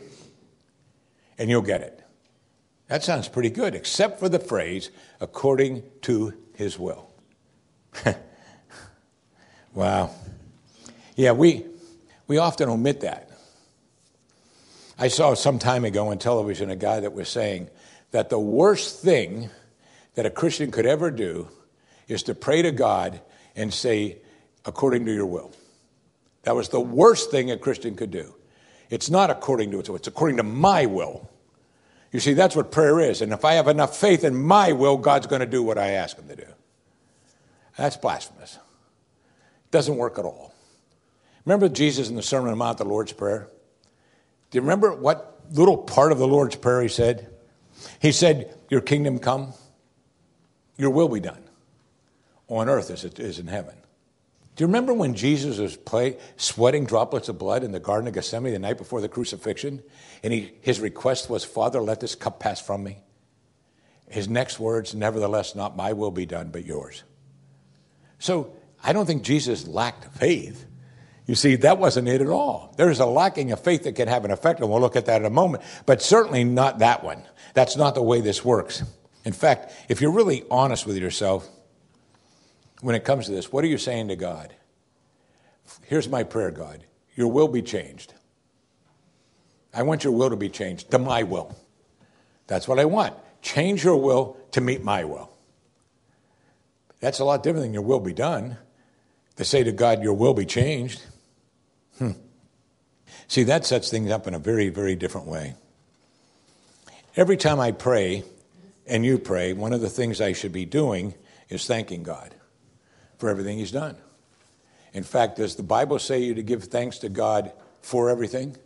and 1.38 1.50
you'll 1.50 1.62
get 1.62 1.82
it. 1.82 2.02
That 2.88 3.04
sounds 3.04 3.28
pretty 3.28 3.50
good, 3.50 3.74
except 3.74 4.18
for 4.18 4.28
the 4.28 4.38
phrase, 4.38 4.90
according 5.20 5.82
to 6.02 6.34
His 6.54 6.78
will. 6.78 7.10
wow. 9.74 10.10
Yeah, 11.16 11.32
we, 11.32 11.66
we 12.26 12.38
often 12.38 12.68
omit 12.68 13.00
that. 13.00 13.30
I 14.98 15.08
saw 15.08 15.34
some 15.34 15.58
time 15.58 15.84
ago 15.84 16.08
on 16.08 16.18
television 16.18 16.70
a 16.70 16.76
guy 16.76 17.00
that 17.00 17.12
was 17.12 17.28
saying, 17.28 17.70
that 18.10 18.30
the 18.30 18.38
worst 18.38 19.02
thing 19.02 19.50
that 20.14 20.26
a 20.26 20.30
Christian 20.30 20.70
could 20.70 20.86
ever 20.86 21.10
do 21.10 21.48
is 22.06 22.22
to 22.24 22.34
pray 22.34 22.62
to 22.62 22.72
God 22.72 23.20
and 23.54 23.72
say, 23.72 24.18
according 24.64 25.04
to 25.06 25.12
your 25.12 25.26
will. 25.26 25.52
That 26.42 26.54
was 26.54 26.70
the 26.70 26.80
worst 26.80 27.30
thing 27.30 27.50
a 27.50 27.58
Christian 27.58 27.96
could 27.96 28.10
do. 28.10 28.34
It's 28.90 29.10
not 29.10 29.30
according 29.30 29.70
to 29.72 29.80
its 29.80 29.88
will, 29.88 29.96
it's 29.96 30.08
according 30.08 30.38
to 30.38 30.42
my 30.42 30.86
will. 30.86 31.28
You 32.12 32.20
see, 32.20 32.32
that's 32.32 32.56
what 32.56 32.72
prayer 32.72 33.00
is. 33.00 33.20
And 33.20 33.32
if 33.32 33.44
I 33.44 33.54
have 33.54 33.68
enough 33.68 33.96
faith 33.96 34.24
in 34.24 34.34
my 34.34 34.72
will, 34.72 34.96
God's 34.96 35.26
going 35.26 35.40
to 35.40 35.46
do 35.46 35.62
what 35.62 35.76
I 35.76 35.90
ask 35.90 36.16
him 36.16 36.26
to 36.28 36.36
do. 36.36 36.46
That's 37.76 37.96
blasphemous. 37.96 38.56
It 38.56 39.70
doesn't 39.70 39.96
work 39.96 40.18
at 40.18 40.24
all. 40.24 40.54
Remember 41.44 41.68
Jesus 41.68 42.08
in 42.08 42.16
the 42.16 42.22
Sermon 42.22 42.48
on 42.48 42.52
the 42.52 42.56
Mount, 42.56 42.78
the 42.78 42.84
Lord's 42.84 43.12
Prayer? 43.12 43.48
Do 44.50 44.56
you 44.56 44.62
remember 44.62 44.94
what 44.94 45.40
little 45.52 45.76
part 45.76 46.12
of 46.12 46.18
the 46.18 46.26
Lord's 46.26 46.56
Prayer 46.56 46.82
he 46.82 46.88
said? 46.88 47.28
He 48.00 48.12
said, 48.12 48.54
Your 48.70 48.80
kingdom 48.80 49.18
come, 49.18 49.52
your 50.76 50.90
will 50.90 51.08
be 51.08 51.20
done 51.20 51.42
on 52.48 52.68
earth 52.68 52.90
as 52.90 53.04
it 53.04 53.18
is 53.18 53.38
in 53.38 53.46
heaven. 53.46 53.74
Do 54.58 54.64
you 54.64 54.66
remember 54.66 54.92
when 54.92 55.14
Jesus 55.14 55.58
was 55.58 55.76
play, 55.76 56.18
sweating 56.36 56.84
droplets 56.84 57.28
of 57.28 57.38
blood 57.38 57.62
in 57.62 57.70
the 57.70 57.78
Garden 57.78 58.08
of 58.08 58.14
Gethsemane 58.14 58.52
the 58.52 58.58
night 58.58 58.76
before 58.76 59.00
the 59.00 59.08
crucifixion? 59.08 59.84
And 60.24 60.32
he, 60.32 60.52
his 60.62 60.80
request 60.80 61.30
was, 61.30 61.44
Father, 61.44 61.80
let 61.80 62.00
this 62.00 62.16
cup 62.16 62.40
pass 62.40 62.60
from 62.60 62.82
me. 62.82 62.98
His 64.08 64.28
next 64.28 64.58
words, 64.58 64.96
Nevertheless, 64.96 65.54
not 65.54 65.76
my 65.76 65.92
will 65.92 66.10
be 66.10 66.26
done, 66.26 66.48
but 66.50 66.64
yours. 66.64 67.04
So 68.18 68.52
I 68.82 68.92
don't 68.92 69.06
think 69.06 69.22
Jesus 69.22 69.68
lacked 69.68 70.12
faith. 70.18 70.66
You 71.24 71.36
see, 71.36 71.54
that 71.54 71.78
wasn't 71.78 72.08
it 72.08 72.20
at 72.20 72.26
all. 72.26 72.74
There's 72.76 72.98
a 72.98 73.06
lacking 73.06 73.52
of 73.52 73.60
faith 73.60 73.84
that 73.84 73.94
can 73.94 74.08
have 74.08 74.24
an 74.24 74.32
effect, 74.32 74.58
and 74.58 74.68
we'll 74.68 74.80
look 74.80 74.96
at 74.96 75.06
that 75.06 75.20
in 75.20 75.26
a 75.26 75.30
moment, 75.30 75.62
but 75.86 76.02
certainly 76.02 76.42
not 76.42 76.80
that 76.80 77.04
one. 77.04 77.22
That's 77.54 77.76
not 77.76 77.94
the 77.94 78.02
way 78.02 78.20
this 78.22 78.44
works. 78.44 78.82
In 79.24 79.32
fact, 79.32 79.72
if 79.88 80.00
you're 80.00 80.10
really 80.10 80.42
honest 80.50 80.84
with 80.84 80.96
yourself 80.96 81.48
when 82.80 82.94
it 82.94 83.04
comes 83.04 83.26
to 83.26 83.32
this, 83.32 83.52
what 83.52 83.64
are 83.64 83.68
you 83.68 83.78
saying 83.78 84.08
to 84.08 84.16
God? 84.16 84.54
Here's 85.86 86.08
my 86.08 86.22
prayer, 86.22 86.50
God. 86.50 86.84
Your 87.14 87.28
will 87.28 87.48
be 87.48 87.62
changed. 87.62 88.14
I 89.74 89.82
want 89.82 90.04
your 90.04 90.12
will 90.12 90.30
to 90.30 90.36
be 90.36 90.48
changed 90.48 90.90
to 90.92 90.98
my 90.98 91.24
will. 91.24 91.56
That's 92.46 92.68
what 92.68 92.78
I 92.78 92.84
want. 92.84 93.14
Change 93.42 93.84
your 93.84 93.96
will 93.96 94.36
to 94.52 94.60
meet 94.60 94.82
my 94.82 95.04
will. 95.04 95.30
That's 97.00 97.18
a 97.18 97.24
lot 97.24 97.42
different 97.42 97.64
than 97.64 97.74
your 97.74 97.82
will 97.82 98.00
be 98.00 98.12
done. 98.14 98.56
To 99.36 99.44
say 99.44 99.62
to 99.62 99.72
God, 99.72 100.02
your 100.02 100.14
will 100.14 100.34
be 100.34 100.46
changed. 100.46 101.02
Hmm. 101.98 102.12
See, 103.28 103.44
that 103.44 103.66
sets 103.66 103.90
things 103.90 104.10
up 104.10 104.26
in 104.26 104.34
a 104.34 104.38
very, 104.38 104.68
very 104.68 104.96
different 104.96 105.26
way. 105.26 105.54
Every 107.14 107.36
time 107.36 107.60
I 107.60 107.72
pray 107.72 108.24
and 108.86 109.04
you 109.04 109.18
pray, 109.18 109.52
one 109.52 109.72
of 109.72 109.80
the 109.80 109.90
things 109.90 110.20
I 110.20 110.32
should 110.32 110.52
be 110.52 110.64
doing 110.64 111.14
is 111.48 111.66
thanking 111.66 112.02
God 112.02 112.34
for 113.18 113.28
everything 113.28 113.58
He's 113.58 113.72
done. 113.72 113.96
In 114.92 115.02
fact, 115.02 115.36
does 115.36 115.56
the 115.56 115.62
Bible 115.62 115.98
say 115.98 116.20
you 116.20 116.34
to 116.34 116.42
give 116.42 116.64
thanks 116.64 116.98
to 116.98 117.08
God 117.08 117.52
for 117.82 118.08
everything? 118.10 118.56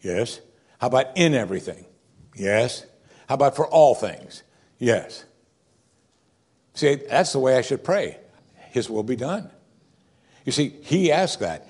Yes. 0.00 0.40
How 0.78 0.86
about 0.86 1.16
in 1.16 1.34
everything? 1.34 1.84
Yes. 2.34 2.86
How 3.28 3.34
about 3.34 3.56
for 3.56 3.66
all 3.66 3.94
things? 3.94 4.42
Yes. 4.78 5.24
See, 6.74 6.94
that's 6.94 7.32
the 7.32 7.38
way 7.38 7.56
I 7.56 7.60
should 7.60 7.84
pray. 7.84 8.16
His 8.70 8.88
will 8.88 9.02
be 9.02 9.16
done. 9.16 9.50
You 10.44 10.52
see, 10.52 10.70
He 10.82 11.12
asked 11.12 11.40
that. 11.40 11.68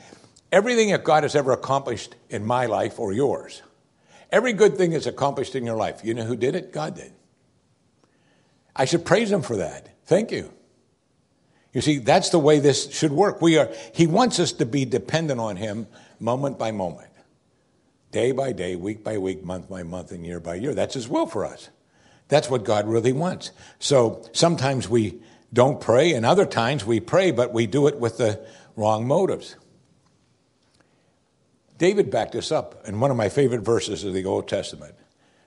Everything 0.53 0.91
that 0.91 1.05
God 1.05 1.23
has 1.23 1.35
ever 1.35 1.53
accomplished 1.53 2.15
in 2.29 2.45
my 2.45 2.67
life 2.67 2.99
or 2.99 3.13
yours, 3.13 3.63
every 4.31 4.53
good 4.53 4.77
thing 4.77 4.91
that's 4.91 5.07
accomplished 5.07 5.55
in 5.55 5.65
your 5.65 5.77
life, 5.77 6.01
you 6.05 6.15
know 6.15 6.25
who 6.25 6.37
did 6.37 6.55
it? 6.55 6.73
God 6.73 6.97
did. 6.97 7.13
I 8.75 8.85
should 8.85 9.05
praise 9.05 9.31
Him 9.31 9.43
for 9.43 9.57
that. 9.57 9.89
Thank 10.07 10.31
you. 10.31 10.53
You 11.73 11.81
see, 11.81 11.99
that's 11.99 12.31
the 12.31 12.39
way 12.39 12.59
this 12.59 12.91
should 12.93 13.13
work. 13.13 13.41
We 13.41 13.57
are, 13.57 13.71
he 13.93 14.07
wants 14.07 14.41
us 14.41 14.53
to 14.53 14.67
be 14.67 14.85
dependent 14.85 15.41
on 15.41 15.57
Him 15.57 15.87
moment 16.19 16.59
by 16.59 16.73
moment, 16.73 17.11
day 18.11 18.33
by 18.33 18.53
day, 18.53 18.75
week 18.77 19.05
by 19.05 19.19
week, 19.19 19.45
month 19.45 19.69
by 19.69 19.83
month, 19.83 20.11
and 20.11 20.27
year 20.27 20.41
by 20.41 20.57
year. 20.57 20.75
That's 20.75 20.95
His 20.95 21.09
will 21.09 21.27
for 21.27 21.45
us. 21.45 21.71
That's 22.29 22.51
what 22.51 22.65
God 22.65 22.89
really 22.89 23.13
wants. 23.13 23.51
So 23.79 24.25
sometimes 24.33 24.89
we 24.89 25.21
don't 25.53 25.81
pray, 25.81 26.13
and 26.13 26.27
other 26.27 26.47
times 26.47 26.85
we 26.85 27.01
pray, 27.01 27.31
but 27.31 27.53
we 27.53 27.67
do 27.67 27.87
it 27.87 27.99
with 27.99 28.19
the 28.19 28.45
wrong 28.77 29.07
motives. 29.07 29.57
David 31.79 32.11
backed 32.11 32.33
this 32.33 32.53
up 32.53 32.87
in 32.87 33.01
one 33.01 33.11
of 33.11 33.17
my 33.17 33.29
favorite 33.29 33.63
verses 33.63 34.05
of 34.05 34.13
the 34.13 34.25
Old 34.25 34.49
Testament. 34.49 34.95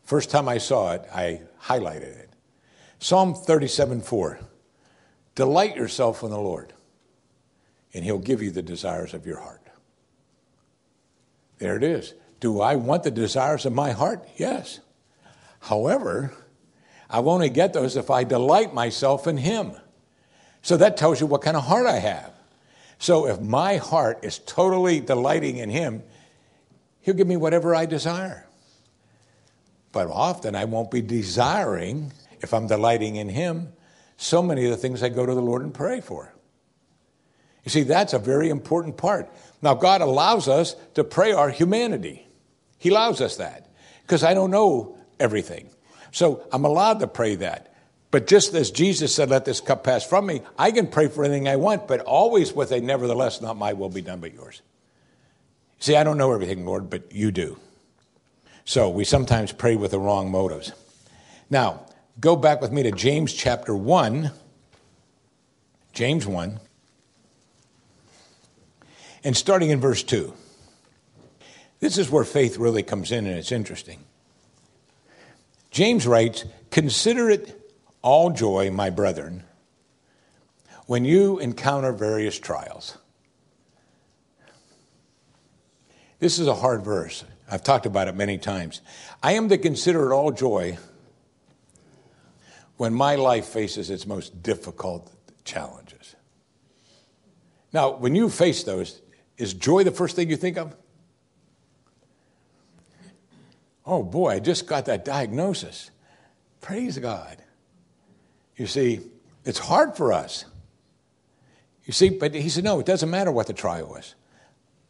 First 0.04 0.30
time 0.30 0.50
I 0.50 0.58
saw 0.58 0.94
it, 0.94 1.04
I 1.14 1.42
highlighted 1.62 2.18
it. 2.18 2.30
Psalm 3.00 3.36
37 3.36 4.02
4. 4.02 4.40
Delight 5.36 5.76
yourself 5.76 6.24
in 6.24 6.30
the 6.30 6.40
Lord, 6.40 6.74
and 7.94 8.04
he'll 8.04 8.20
give 8.20 8.42
you 8.42 8.52
the 8.52 8.62
desires 8.62 9.14
of 9.14 9.26
your 9.26 9.40
heart. 9.40 9.62
There 11.58 11.76
it 11.76 11.84
is. 11.84 12.14
Do 12.40 12.62
I 12.62 12.76
want 12.76 13.04
the 13.04 13.12
desires 13.12 13.66
of 13.66 13.74
my 13.74 13.92
heart? 13.92 14.28
Yes. 14.38 14.80
However, 15.62 16.34
I 17.10 17.20
only 17.20 17.50
get 17.50 17.74
those 17.74 17.96
if 17.96 18.10
I 18.10 18.24
delight 18.24 18.74
myself 18.74 19.28
in 19.28 19.38
him. 19.38 19.74
So 20.62 20.78
that 20.78 20.98
tells 20.98 21.20
you 21.20 21.28
what 21.28 21.42
kind 21.42 21.58
of 21.58 21.64
heart 21.64 21.86
I 21.86 22.00
have. 22.00 22.32
So 23.00 23.28
if 23.28 23.40
my 23.40 23.78
heart 23.78 24.24
is 24.24 24.40
totally 24.40 25.00
delighting 25.00 25.58
in 25.58 25.70
him, 25.70 26.04
He'll 27.04 27.16
give 27.16 27.28
me 27.28 27.38
whatever 27.38 27.76
I 27.76 27.86
desire. 27.86 28.48
But 29.92 30.08
often 30.08 30.56
I 30.56 30.66
won't 30.66 30.90
be 30.90 31.02
desiring, 31.02 32.14
if 32.42 32.54
I'm 32.54 32.68
delighting 32.68 33.18
in 33.18 33.30
Him, 33.30 33.74
so 34.18 34.42
many 34.42 34.66
of 34.66 34.72
the 34.72 34.78
things 34.78 35.04
I 35.04 35.10
go 35.10 35.26
to 35.26 35.34
the 35.34 35.42
Lord 35.42 35.62
and 35.62 35.74
pray 35.74 36.02
for. 36.02 36.34
You 37.64 37.70
see, 37.70 37.84
that's 37.84 38.14
a 38.14 38.20
very 38.20 38.50
important 38.50 38.98
part. 38.98 39.30
Now, 39.62 39.74
God 39.74 40.02
allows 40.02 40.48
us 40.48 40.76
to 40.96 41.04
pray 41.04 41.32
our 41.32 41.50
humanity. 41.50 42.28
He 42.78 42.90
allows 42.90 43.22
us 43.22 43.38
that 43.38 43.70
because 44.02 44.24
I 44.24 44.34
don't 44.34 44.52
know 44.52 44.98
everything. 45.20 45.70
So 46.12 46.46
I'm 46.52 46.66
allowed 46.66 47.00
to 47.00 47.08
pray 47.08 47.36
that. 47.36 47.74
But 48.12 48.28
just 48.28 48.54
as 48.54 48.70
Jesus 48.70 49.16
said, 49.16 49.30
Let 49.30 49.46
this 49.46 49.62
cup 49.62 49.84
pass 49.84 50.06
from 50.06 50.28
me, 50.28 50.42
I 50.60 50.72
can 50.72 50.88
pray 50.88 51.08
for 51.08 51.24
anything 51.24 51.48
I 51.48 51.56
want, 51.56 51.88
but 51.88 52.02
always 52.02 52.54
with 52.54 52.72
a 52.72 52.80
nevertheless, 52.80 53.42
not 53.42 53.58
my 53.58 53.74
will 53.74 53.90
be 53.90 54.02
done, 54.02 54.20
but 54.20 54.34
yours. 54.34 54.62
See, 55.80 55.96
I 55.96 56.04
don't 56.04 56.18
know 56.18 56.32
everything, 56.32 56.66
Lord, 56.66 56.90
but 56.90 57.12
you 57.12 57.32
do. 57.32 57.58
So 58.66 58.90
we 58.90 59.04
sometimes 59.04 59.52
pray 59.52 59.76
with 59.76 59.92
the 59.92 60.00
wrong 60.00 60.30
motives. 60.30 60.72
Now, 61.50 61.86
go 62.20 62.36
back 62.36 62.62
with 62.62 62.72
me 62.72 62.84
to 62.84 62.92
James 62.92 63.34
chapter 63.34 63.76
1. 63.76 64.32
James 65.94 66.26
1. 66.26 66.60
And 69.24 69.38
starting 69.38 69.70
in 69.70 69.80
verse 69.80 70.04
2. 70.04 70.34
This 71.80 71.98
is 71.98 72.10
where 72.10 72.24
faith 72.24 72.58
really 72.58 72.84
comes 72.84 73.12
in, 73.12 73.26
and 73.26 73.38
it's 73.38 73.52
interesting. 73.52 74.00
James 75.70 76.08
writes, 76.08 76.46
Consider 76.72 77.30
it 77.30 77.74
all 78.02 78.30
joy, 78.30 78.72
my 78.72 78.90
brethren, 78.90 79.44
when 80.86 81.06
you 81.06 81.40
encounter 81.40 81.92
various 81.92 82.40
trials. 82.40 82.98
This 86.20 86.40
is 86.40 86.48
a 86.48 86.56
hard 86.56 86.84
verse. 86.84 87.26
I've 87.52 87.64
talked 87.64 87.86
about 87.86 88.08
it 88.08 88.16
many 88.16 88.38
times. 88.38 88.82
I 89.22 89.34
am 89.34 89.50
to 89.50 89.58
consider 89.58 90.10
it 90.10 90.16
all 90.16 90.32
joy 90.32 90.78
when 92.78 92.94
my 92.94 93.16
life 93.16 93.46
faces 93.46 93.90
its 93.90 94.06
most 94.06 94.42
difficult 94.44 95.12
challenges. 95.44 96.16
Now, 97.72 97.92
when 97.92 98.16
you 98.16 98.30
face 98.30 98.64
those, 98.64 99.02
is 99.38 99.54
joy 99.54 99.84
the 99.84 99.92
first 99.92 100.16
thing 100.16 100.30
you 100.30 100.38
think 100.38 100.58
of? 100.58 100.76
Oh 103.86 104.04
boy, 104.04 104.34
I 104.34 104.40
just 104.40 104.66
got 104.68 104.86
that 104.86 105.04
diagnosis. 105.04 105.92
Praise 106.62 106.98
God. 106.98 107.38
You 108.56 108.68
see, 108.68 109.02
it's 109.44 109.60
hard 109.60 109.98
for 109.98 110.14
us. 110.14 110.46
You 111.86 111.92
see, 111.92 112.10
but 112.10 112.34
he 112.34 112.48
said, 112.48 112.64
no, 112.64 112.80
it 112.80 112.86
doesn't 112.86 113.10
matter 113.10 113.32
what 113.32 113.48
the 113.48 113.54
trial 113.54 113.96
is. 113.96 114.16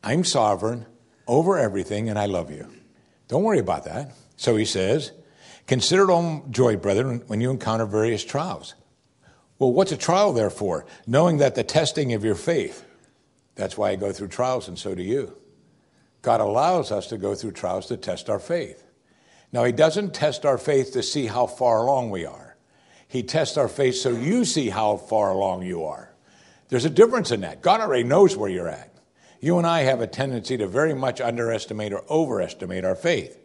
I'm 0.04 0.24
sovereign 0.24 0.86
over 1.26 1.58
everything 1.58 2.10
and 2.10 2.20
I 2.20 2.28
love 2.28 2.52
you. 2.52 2.68
Don't 3.30 3.44
worry 3.44 3.60
about 3.60 3.86
that. 3.86 4.12
So 4.36 4.56
he 4.58 4.66
says, 4.66 5.12
consider 5.68 6.04
it 6.04 6.10
all 6.10 6.46
joy, 6.50 6.78
brethren, 6.78 7.24
when 7.28 7.42
you 7.42 7.52
encounter 7.52 7.86
various 7.86 8.24
trials. 8.24 8.76
Well, 9.60 9.72
what's 9.72 9.92
a 9.92 9.98
trial 9.98 10.34
there 10.34 10.50
for? 10.50 10.86
Knowing 11.08 11.38
that 11.38 11.56
the 11.56 11.64
testing 11.64 12.14
of 12.14 12.24
your 12.24 12.36
faith. 12.36 12.86
That's 13.56 13.78
why 13.78 13.92
I 13.92 13.96
go 13.96 14.12
through 14.12 14.30
trials 14.30 14.68
and 14.68 14.78
so 14.78 14.96
do 14.96 15.04
you. 15.04 15.38
God 16.22 16.42
allows 16.42 16.92
us 16.92 17.08
to 17.08 17.18
go 17.18 17.36
through 17.36 17.52
trials 17.52 17.88
to 17.88 17.98
test 17.98 18.30
our 18.30 18.40
faith. 18.40 18.84
Now, 19.52 19.64
He 19.64 19.72
doesn't 19.72 20.14
test 20.14 20.46
our 20.46 20.58
faith 20.58 20.94
to 20.94 21.04
see 21.04 21.28
how 21.28 21.48
far 21.48 21.80
along 21.80 22.10
we 22.10 22.26
are. 22.26 22.58
He 23.08 23.22
tests 23.22 23.58
our 23.58 23.68
faith 23.68 23.96
so 23.96 24.10
you 24.10 24.44
see 24.44 24.70
how 24.70 24.98
far 24.98 25.32
along 25.32 25.64
you 25.64 25.84
are. 25.84 26.16
There's 26.70 26.86
a 26.86 26.90
difference 26.90 27.30
in 27.30 27.42
that. 27.42 27.62
God 27.62 27.80
already 27.80 28.04
knows 28.04 28.36
where 28.36 28.50
you're 28.50 28.68
at. 28.68 28.92
You 29.40 29.60
and 29.60 29.68
I 29.68 29.82
have 29.82 30.02
a 30.02 30.08
tendency 30.08 30.58
to 30.58 30.66
very 30.66 30.96
much 30.96 31.22
underestimate 31.22 31.94
or 31.94 32.04
overestimate 32.10 32.86
our 32.86 32.96
faith. 32.96 33.38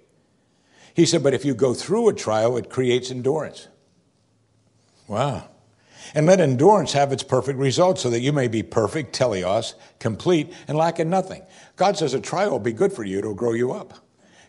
He 0.98 1.06
said, 1.06 1.22
but 1.22 1.32
if 1.32 1.44
you 1.44 1.54
go 1.54 1.74
through 1.74 2.08
a 2.08 2.12
trial, 2.12 2.56
it 2.56 2.68
creates 2.68 3.12
endurance. 3.12 3.68
Wow. 5.06 5.48
And 6.12 6.26
let 6.26 6.40
endurance 6.40 6.92
have 6.92 7.12
its 7.12 7.22
perfect 7.22 7.56
result 7.56 8.00
so 8.00 8.10
that 8.10 8.18
you 8.18 8.32
may 8.32 8.48
be 8.48 8.64
perfect, 8.64 9.16
teleos, 9.16 9.74
complete, 10.00 10.52
and 10.66 10.76
lacking 10.76 11.08
nothing. 11.08 11.42
God 11.76 11.96
says 11.96 12.14
a 12.14 12.20
trial 12.20 12.50
will 12.50 12.58
be 12.58 12.72
good 12.72 12.92
for 12.92 13.04
you, 13.04 13.18
it'll 13.18 13.32
grow 13.32 13.52
you 13.52 13.70
up. 13.70 13.94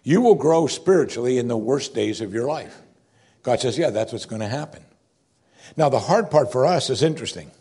You 0.02 0.22
will 0.22 0.34
grow 0.34 0.66
spiritually 0.66 1.38
in 1.38 1.50
the 1.50 1.56
worst 1.56 1.94
days 1.94 2.20
of 2.20 2.34
your 2.34 2.48
life. 2.48 2.82
God 3.44 3.60
says, 3.60 3.78
yeah, 3.78 3.92
that's 3.92 4.12
what's 4.12 4.26
going 4.26 4.42
to 4.42 4.48
happen. 4.48 4.84
Now, 5.78 5.90
the 5.90 6.00
hard 6.00 6.32
part 6.32 6.52
for 6.52 6.66
us 6.66 6.90
is 6.90 7.04
interesting. 7.04 7.52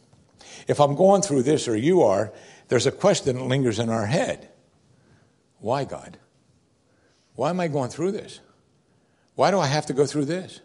If 0.66 0.80
I'm 0.80 0.94
going 0.94 1.20
through 1.20 1.42
this 1.42 1.68
or 1.68 1.76
you 1.76 2.00
are, 2.00 2.32
there's 2.68 2.86
a 2.86 2.92
question 2.92 3.36
that 3.36 3.44
lingers 3.44 3.80
in 3.80 3.90
our 3.90 4.06
head 4.06 4.48
Why, 5.58 5.84
God? 5.84 6.16
Why 7.34 7.50
am 7.50 7.60
I 7.60 7.68
going 7.68 7.90
through 7.90 8.12
this? 8.12 8.40
Why 9.38 9.53
do 9.53 9.61
I 9.61 9.66
have 9.68 9.87
to 9.87 9.92
go 9.92 10.05
through 10.05 10.24
this? 10.24 10.59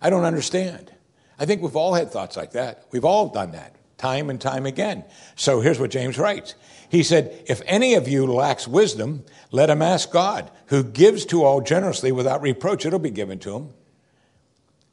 I 0.00 0.08
don't 0.08 0.22
understand. 0.22 0.92
I 1.36 1.46
think 1.46 1.62
we've 1.62 1.74
all 1.74 1.94
had 1.94 2.12
thoughts 2.12 2.36
like 2.36 2.52
that. 2.52 2.84
We've 2.92 3.04
all 3.04 3.26
done 3.26 3.50
that 3.50 3.74
time 3.96 4.30
and 4.30 4.40
time 4.40 4.66
again. 4.66 5.04
So 5.34 5.60
here's 5.60 5.80
what 5.80 5.90
James 5.90 6.16
writes. 6.16 6.54
He 6.88 7.02
said, 7.02 7.42
If 7.48 7.60
any 7.66 7.94
of 7.94 8.06
you 8.06 8.32
lacks 8.32 8.68
wisdom, 8.68 9.24
let 9.50 9.68
him 9.68 9.82
ask 9.82 10.12
God, 10.12 10.48
who 10.66 10.84
gives 10.84 11.26
to 11.26 11.42
all 11.42 11.60
generously 11.60 12.12
without 12.12 12.40
reproach. 12.40 12.86
It'll 12.86 13.00
be 13.00 13.10
given 13.10 13.40
to 13.40 13.56
him. 13.56 13.70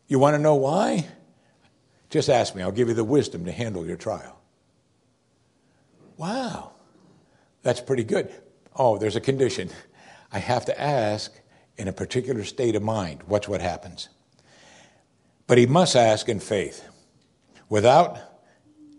You 0.08 0.18
want 0.18 0.34
to 0.34 0.42
know 0.42 0.56
why? 0.56 1.06
Just 2.10 2.28
ask 2.28 2.56
me. 2.56 2.64
I'll 2.64 2.72
give 2.72 2.88
you 2.88 2.96
the 2.96 3.04
wisdom 3.04 3.46
to 3.46 3.52
handle 3.52 3.86
your 3.86 3.98
trial. 3.98 4.42
Wow, 6.18 6.72
that's 7.62 7.82
pretty 7.82 8.04
good. 8.04 8.34
Oh, 8.76 8.98
there's 8.98 9.16
a 9.16 9.22
condition. 9.22 9.70
I 10.32 10.40
have 10.40 10.66
to 10.66 10.82
ask 10.82 11.32
in 11.78 11.88
a 11.88 11.94
particular 11.94 12.44
state 12.44 12.76
of 12.76 12.84
mind. 12.84 13.24
Watch 13.24 13.48
what 13.48 13.62
happens. 13.62 14.10
But 15.48 15.58
he 15.58 15.66
must 15.66 15.96
ask 15.96 16.28
in 16.30 16.40
faith, 16.40 16.84
without 17.70 18.18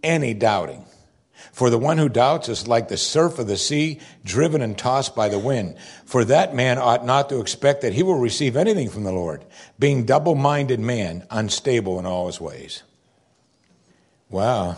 any 0.03 0.35
doubting. 0.35 0.85
For 1.53 1.71
the 1.71 1.79
one 1.79 1.99
who 1.99 2.09
doubts 2.09 2.49
is 2.49 2.69
like 2.69 2.89
the 2.89 2.97
surf 2.97 3.39
of 3.39 3.47
the 3.47 3.57
sea, 3.57 4.01
driven 4.25 4.63
and 4.63 4.77
tossed 4.77 5.15
by 5.15 5.29
the 5.29 5.39
wind. 5.39 5.77
For 6.05 6.25
that 6.25 6.55
man 6.55 6.79
ought 6.79 7.05
not 7.05 7.29
to 7.29 7.41
expect 7.41 7.83
that 7.83 7.93
he 7.93 8.03
will 8.03 8.19
receive 8.19 8.57
anything 8.57 8.89
from 8.89 9.05
the 9.05 9.13
Lord, 9.13 9.45
being 9.79 10.05
double 10.05 10.35
minded 10.35 10.81
man, 10.81 11.27
unstable 11.31 11.99
in 11.99 12.07
all 12.07 12.27
his 12.27 12.41
ways. 12.41 12.83
Wow. 14.31 14.77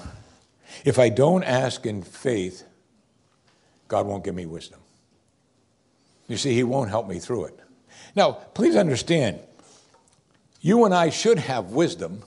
If 0.84 0.98
I 0.98 1.08
don't 1.08 1.44
ask 1.44 1.86
in 1.86 2.02
faith, 2.02 2.64
God 3.88 4.06
won't 4.06 4.24
give 4.24 4.34
me 4.34 4.46
wisdom. 4.46 4.80
You 6.28 6.36
see, 6.36 6.54
He 6.54 6.62
won't 6.62 6.90
help 6.90 7.08
me 7.08 7.18
through 7.18 7.46
it. 7.46 7.60
Now, 8.18 8.32
please 8.32 8.74
understand, 8.74 9.38
you 10.60 10.84
and 10.84 10.92
I 10.92 11.10
should 11.10 11.38
have 11.38 11.66
wisdom 11.66 12.24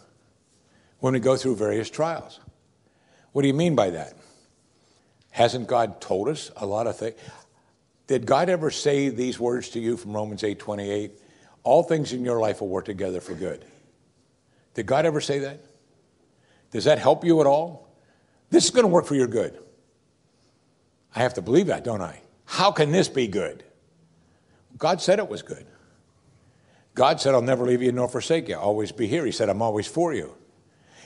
when 1.00 1.12
we 1.12 1.20
go 1.20 1.36
through 1.36 1.58
various 1.58 1.90
trials. 1.90 2.40
What 3.34 3.42
do 3.42 3.50
you 3.50 3.54
mean 3.54 3.76
by 3.76 3.90
that? 3.90 4.14
Hasn't 5.32 5.68
God 5.68 6.00
told 6.00 6.30
us 6.30 6.50
a 6.56 6.66
lot 6.66 6.88
of 6.88 6.98
things? 6.98 7.18
Did 8.08 8.26
God 8.26 8.48
ever 8.48 8.72
say 8.72 9.10
these 9.10 9.38
words 9.38 9.68
to 9.72 9.82
you 9.82 9.98
from 9.98 10.14
Romans 10.14 10.46
8 10.46 10.60
28? 10.60 11.12
All 11.64 11.84
things 11.84 12.14
in 12.14 12.24
your 12.24 12.40
life 12.40 12.62
will 12.62 12.70
work 12.70 12.86
together 12.86 13.20
for 13.20 13.34
good. 13.34 13.66
Did 14.76 14.86
God 14.86 15.06
ever 15.06 15.20
say 15.20 15.40
that? 15.40 15.60
Does 16.72 16.86
that 16.86 17.00
help 17.00 17.26
you 17.26 17.42
at 17.42 17.48
all? 17.48 17.90
This 18.50 18.64
is 18.64 18.72
going 18.72 18.86
to 18.86 18.88
work 18.88 19.06
for 19.06 19.16
your 19.16 19.28
good. 19.28 19.60
I 21.14 21.20
have 21.20 21.34
to 21.34 21.42
believe 21.42 21.68
that, 21.68 21.84
don't 21.84 22.02
I? 22.02 22.22
How 22.46 22.72
can 22.72 22.94
this 22.94 23.10
be 23.10 23.28
good? 23.28 23.66
God 24.78 25.02
said 25.02 25.20
it 25.20 25.28
was 25.28 25.42
good. 25.42 25.66
God 26.94 27.22
said, 27.22 27.34
I'll 27.34 27.42
never 27.42 27.66
leave 27.66 27.82
you 27.82 27.92
nor 27.92 28.08
forsake 28.08 28.50
you. 28.50 28.56
I'll 28.56 28.62
always 28.62 28.92
be 28.92 29.08
here. 29.08 29.26
He 29.26 29.32
said, 29.32 29.50
I'm 29.50 29.62
always 29.62 29.88
for 29.88 30.14
you. 30.14 30.36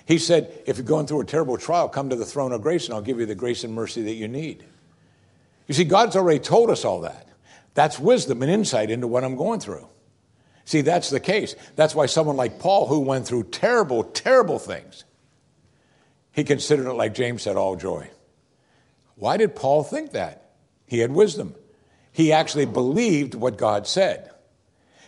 He 0.06 0.17
said, 0.17 0.63
if 0.65 0.78
you're 0.78 0.86
going 0.86 1.08
through 1.08 1.21
a 1.21 1.26
terrible 1.26 1.58
trial, 1.58 1.89
come 1.89 2.10
to 2.10 2.15
the 2.15 2.26
throne 2.26 2.52
of 2.52 2.62
grace 2.62 2.86
and 2.86 2.93
I'll 2.93 3.02
give 3.02 3.19
you 3.19 3.26
the 3.26 3.36
grace 3.36 3.63
and 3.63 3.74
mercy 3.74 4.04
that 4.04 4.13
you 4.13 4.28
need. 4.28 4.63
You 5.67 5.74
see, 5.74 5.84
God's 5.84 6.15
already 6.15 6.39
told 6.39 6.69
us 6.69 6.86
all 6.86 7.02
that. 7.02 7.28
That's 7.74 8.00
wisdom 8.00 8.41
and 8.41 8.52
insight 8.52 8.89
into 8.89 9.08
what 9.08 9.24
I'm 9.24 9.36
going 9.36 9.60
through. 9.60 9.88
See, 10.63 10.82
that's 10.82 11.10
the 11.10 11.19
case. 11.19 11.56
That's 11.76 11.93
why 11.93 12.06
someone 12.06 12.38
like 12.38 12.60
Paul, 12.60 12.88
who 12.88 13.00
went 13.00 13.28
through 13.28 13.45
terrible, 13.45 14.04
terrible 14.04 14.60
things, 14.60 15.06
he 16.32 16.43
considered 16.43 16.88
it, 16.88 16.93
like 16.93 17.13
James 17.13 17.43
said, 17.43 17.56
all 17.56 17.76
joy. 17.76 18.10
Why 19.15 19.38
did 19.38 19.56
Paul 19.56 19.84
think 19.84 20.12
that? 20.12 20.52
He 20.86 21.00
had 21.00 21.12
wisdom. 21.12 21.56
He 22.12 22.32
actually 22.32 22.65
believed 22.65 23.36
what 23.36 23.58
God 23.58 23.88
said. 23.88 24.32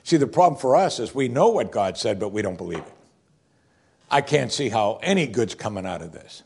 See, 0.08 0.16
the 0.16 0.26
problem 0.26 0.58
for 0.58 0.78
us 0.78 1.02
is 1.02 1.14
we 1.14 1.28
know 1.28 1.50
what 1.50 1.70
God 1.70 1.98
said, 1.98 2.18
but 2.18 2.30
we 2.30 2.42
don't 2.42 2.56
believe 2.56 2.80
it. 2.80 2.94
I 4.10 4.22
can't 4.22 4.54
see 4.54 4.70
how 4.70 5.02
any 5.04 5.28
good's 5.28 5.54
coming 5.54 5.86
out 5.86 6.02
of 6.02 6.14
this. 6.14 6.44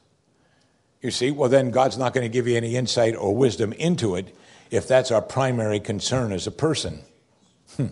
You 1.00 1.12
see, 1.12 1.30
well, 1.30 1.48
then 1.48 1.70
God's 1.70 1.96
not 1.96 2.16
going 2.16 2.24
to 2.24 2.34
give 2.34 2.48
you 2.48 2.58
any 2.58 2.76
insight 2.76 3.16
or 3.16 3.36
wisdom 3.36 3.72
into 3.74 4.16
it 4.16 4.36
if 4.72 4.88
that's 4.88 5.12
our 5.12 5.22
primary 5.22 5.80
concern 5.80 6.32
as 6.32 6.48
a 6.48 6.52
person. 6.52 7.04
Hmm. 7.78 7.90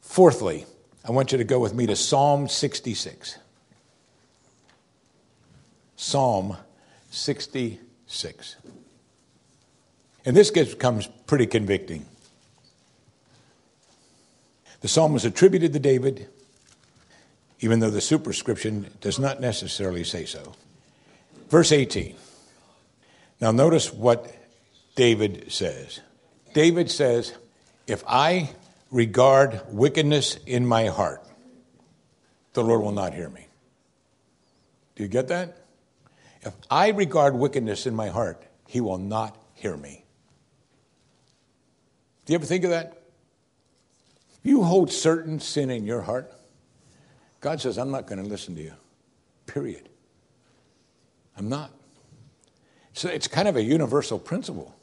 Fourthly, 0.00 0.64
I 1.04 1.10
want 1.10 1.32
you 1.32 1.38
to 1.38 1.44
go 1.44 1.58
with 1.58 1.74
me 1.74 1.88
to 1.88 1.96
Psalm 1.96 2.46
66. 2.46 3.36
Psalm 5.96 6.56
66. 7.10 8.56
And 10.24 10.36
this 10.36 10.52
gets, 10.52 10.70
becomes 10.70 11.08
pretty 11.26 11.46
convicting. 11.48 12.06
The 14.84 14.88
psalm 14.88 15.14
was 15.14 15.24
attributed 15.24 15.72
to 15.72 15.78
David, 15.78 16.28
even 17.60 17.80
though 17.80 17.88
the 17.88 18.02
superscription 18.02 18.90
does 19.00 19.18
not 19.18 19.40
necessarily 19.40 20.04
say 20.04 20.26
so. 20.26 20.52
Verse 21.48 21.72
18. 21.72 22.14
Now, 23.40 23.50
notice 23.50 23.94
what 23.94 24.30
David 24.94 25.50
says. 25.50 26.00
David 26.52 26.90
says, 26.90 27.32
If 27.86 28.04
I 28.06 28.50
regard 28.90 29.62
wickedness 29.70 30.36
in 30.44 30.66
my 30.66 30.88
heart, 30.88 31.24
the 32.52 32.62
Lord 32.62 32.82
will 32.82 32.92
not 32.92 33.14
hear 33.14 33.30
me. 33.30 33.46
Do 34.96 35.02
you 35.02 35.08
get 35.08 35.28
that? 35.28 35.64
If 36.42 36.52
I 36.70 36.90
regard 36.90 37.34
wickedness 37.34 37.86
in 37.86 37.94
my 37.94 38.08
heart, 38.08 38.44
he 38.68 38.82
will 38.82 38.98
not 38.98 39.34
hear 39.54 39.78
me. 39.78 40.04
Do 42.26 42.34
you 42.34 42.38
ever 42.38 42.44
think 42.44 42.64
of 42.64 42.70
that? 42.70 43.03
You 44.44 44.62
hold 44.62 44.92
certain 44.92 45.40
sin 45.40 45.70
in 45.70 45.84
your 45.84 46.02
heart, 46.02 46.32
God 47.40 47.60
says, 47.60 47.78
I'm 47.78 47.90
not 47.90 48.06
going 48.06 48.22
to 48.22 48.28
listen 48.28 48.54
to 48.54 48.62
you. 48.62 48.74
Period. 49.46 49.88
I'm 51.36 51.48
not. 51.48 51.72
So 52.92 53.08
it's 53.08 53.26
kind 53.26 53.48
of 53.48 53.56
a 53.56 53.62
universal 53.62 54.18
principle. 54.18 54.74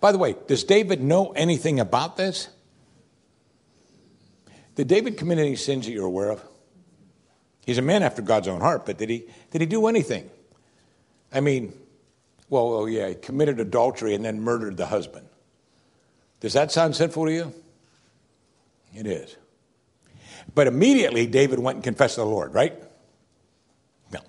By 0.00 0.12
the 0.12 0.18
way, 0.18 0.36
does 0.46 0.64
David 0.64 1.02
know 1.02 1.30
anything 1.32 1.80
about 1.80 2.16
this? 2.16 2.48
Did 4.74 4.88
David 4.88 5.16
commit 5.16 5.38
any 5.38 5.56
sins 5.56 5.86
that 5.86 5.92
you're 5.92 6.06
aware 6.06 6.30
of? 6.30 6.44
He's 7.64 7.78
a 7.78 7.82
man 7.82 8.02
after 8.02 8.20
God's 8.20 8.48
own 8.48 8.60
heart, 8.60 8.84
but 8.84 8.98
did 8.98 9.08
he, 9.08 9.24
did 9.50 9.60
he 9.60 9.66
do 9.66 9.86
anything? 9.86 10.28
I 11.32 11.40
mean, 11.40 11.72
well, 12.50 12.72
oh 12.72 12.86
yeah, 12.86 13.08
he 13.08 13.14
committed 13.14 13.58
adultery 13.60 14.14
and 14.14 14.24
then 14.24 14.40
murdered 14.40 14.76
the 14.76 14.86
husband. 14.86 15.26
Does 16.40 16.52
that 16.52 16.70
sound 16.70 16.94
sinful 16.94 17.26
to 17.26 17.32
you? 17.32 17.52
It 18.94 19.06
is. 19.06 19.36
But 20.54 20.66
immediately 20.66 21.26
David 21.26 21.58
went 21.58 21.76
and 21.76 21.84
confessed 21.84 22.14
to 22.14 22.20
the 22.20 22.26
Lord, 22.26 22.54
right? 22.54 22.74
No. 24.12 24.20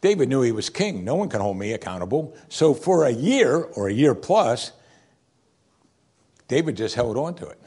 David 0.00 0.28
knew 0.28 0.42
he 0.42 0.52
was 0.52 0.70
king. 0.70 1.04
No 1.04 1.14
one 1.14 1.28
can 1.28 1.40
hold 1.40 1.58
me 1.58 1.72
accountable. 1.72 2.36
So 2.48 2.72
for 2.72 3.04
a 3.04 3.10
year 3.10 3.56
or 3.62 3.88
a 3.88 3.92
year 3.92 4.14
plus, 4.14 4.72
David 6.46 6.76
just 6.76 6.94
held 6.94 7.16
on 7.16 7.34
to 7.36 7.48
it. 7.48 7.60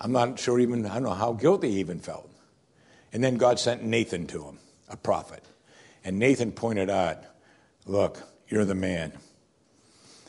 I'm 0.00 0.12
not 0.12 0.38
sure 0.38 0.60
even, 0.60 0.86
I 0.86 0.94
don't 0.94 1.02
know 1.02 1.10
how 1.10 1.32
guilty 1.32 1.72
he 1.72 1.80
even 1.80 1.98
felt. 1.98 2.30
And 3.12 3.22
then 3.22 3.36
God 3.36 3.58
sent 3.58 3.82
Nathan 3.82 4.26
to 4.28 4.44
him, 4.44 4.58
a 4.88 4.96
prophet. 4.96 5.44
And 6.04 6.18
Nathan 6.18 6.52
pointed 6.52 6.88
out, 6.88 7.24
Look, 7.86 8.22
you're 8.48 8.66
the 8.66 8.74
man. 8.74 9.12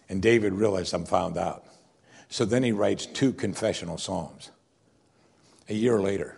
And 0.08 0.22
David 0.22 0.54
realized, 0.54 0.94
I'm 0.94 1.06
found 1.06 1.38
out. 1.38 1.66
So 2.30 2.46
then 2.46 2.64
he 2.64 2.72
writes 2.72 3.06
two 3.08 3.34
confessional 3.34 3.98
psalms 3.98 4.52
a 5.68 5.74
year 5.74 6.00
later. 6.00 6.38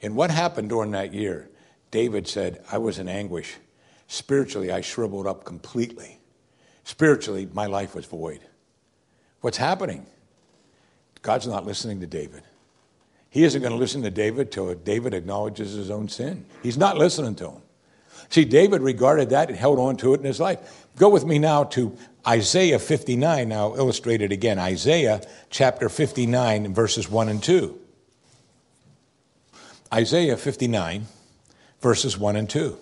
And 0.00 0.16
what 0.16 0.30
happened 0.30 0.68
during 0.68 0.92
that 0.92 1.12
year? 1.12 1.48
David 1.90 2.26
said, 2.26 2.62
I 2.70 2.78
was 2.78 2.98
in 2.98 3.08
anguish. 3.08 3.56
Spiritually, 4.06 4.70
I 4.70 4.80
shriveled 4.80 5.26
up 5.26 5.44
completely. 5.44 6.18
Spiritually, 6.84 7.48
my 7.52 7.66
life 7.66 7.94
was 7.94 8.04
void. 8.04 8.40
What's 9.40 9.56
happening? 9.56 10.06
God's 11.22 11.46
not 11.46 11.66
listening 11.66 12.00
to 12.00 12.06
David. 12.06 12.42
He 13.30 13.44
isn't 13.44 13.60
going 13.60 13.72
to 13.72 13.78
listen 13.78 14.02
to 14.02 14.10
David 14.10 14.52
till 14.52 14.72
David 14.74 15.14
acknowledges 15.14 15.72
his 15.72 15.90
own 15.90 16.08
sin. 16.08 16.44
He's 16.62 16.76
not 16.76 16.96
listening 16.98 17.34
to 17.36 17.50
him. 17.50 17.62
See, 18.28 18.44
David 18.44 18.80
regarded 18.80 19.30
that 19.30 19.48
and 19.48 19.58
held 19.58 19.78
on 19.78 19.96
to 19.98 20.14
it 20.14 20.20
in 20.20 20.26
his 20.26 20.38
life. 20.38 20.86
Go 20.96 21.08
with 21.08 21.24
me 21.24 21.38
now 21.38 21.64
to 21.64 21.96
Isaiah 22.26 22.78
59, 22.78 23.48
now 23.48 23.74
illustrated 23.76 24.32
again. 24.32 24.58
Isaiah 24.58 25.22
chapter 25.50 25.88
59, 25.88 26.72
verses 26.72 27.10
1 27.10 27.28
and 27.28 27.42
2. 27.42 27.78
Isaiah 29.92 30.36
59, 30.36 31.06
verses 31.80 32.18
1 32.18 32.36
and 32.36 32.48
2. 32.48 32.78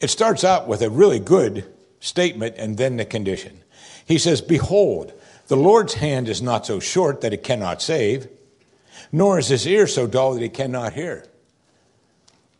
It 0.00 0.08
starts 0.08 0.44
out 0.44 0.68
with 0.68 0.82
a 0.82 0.90
really 0.90 1.18
good 1.18 1.64
statement 2.00 2.54
and 2.56 2.76
then 2.76 2.96
the 2.96 3.04
condition. 3.04 3.60
He 4.06 4.18
says, 4.18 4.40
Behold, 4.40 5.12
the 5.48 5.56
Lord's 5.56 5.94
hand 5.94 6.28
is 6.28 6.40
not 6.40 6.64
so 6.64 6.78
short 6.78 7.20
that 7.22 7.32
it 7.32 7.42
cannot 7.42 7.82
save 7.82 8.28
nor 9.12 9.38
is 9.38 9.48
his 9.48 9.66
ear 9.66 9.86
so 9.86 10.06
dull 10.06 10.34
that 10.34 10.42
he 10.42 10.48
cannot 10.48 10.92
hear. 10.92 11.24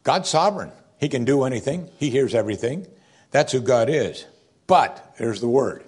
God's 0.02 0.28
sovereign. 0.28 0.72
He 0.98 1.08
can 1.08 1.24
do 1.24 1.44
anything, 1.44 1.90
he 1.98 2.10
hears 2.10 2.34
everything. 2.34 2.86
That's 3.30 3.52
who 3.52 3.60
God 3.60 3.88
is. 3.88 4.24
But, 4.68 5.14
there's 5.18 5.40
the 5.40 5.48
word. 5.48 5.82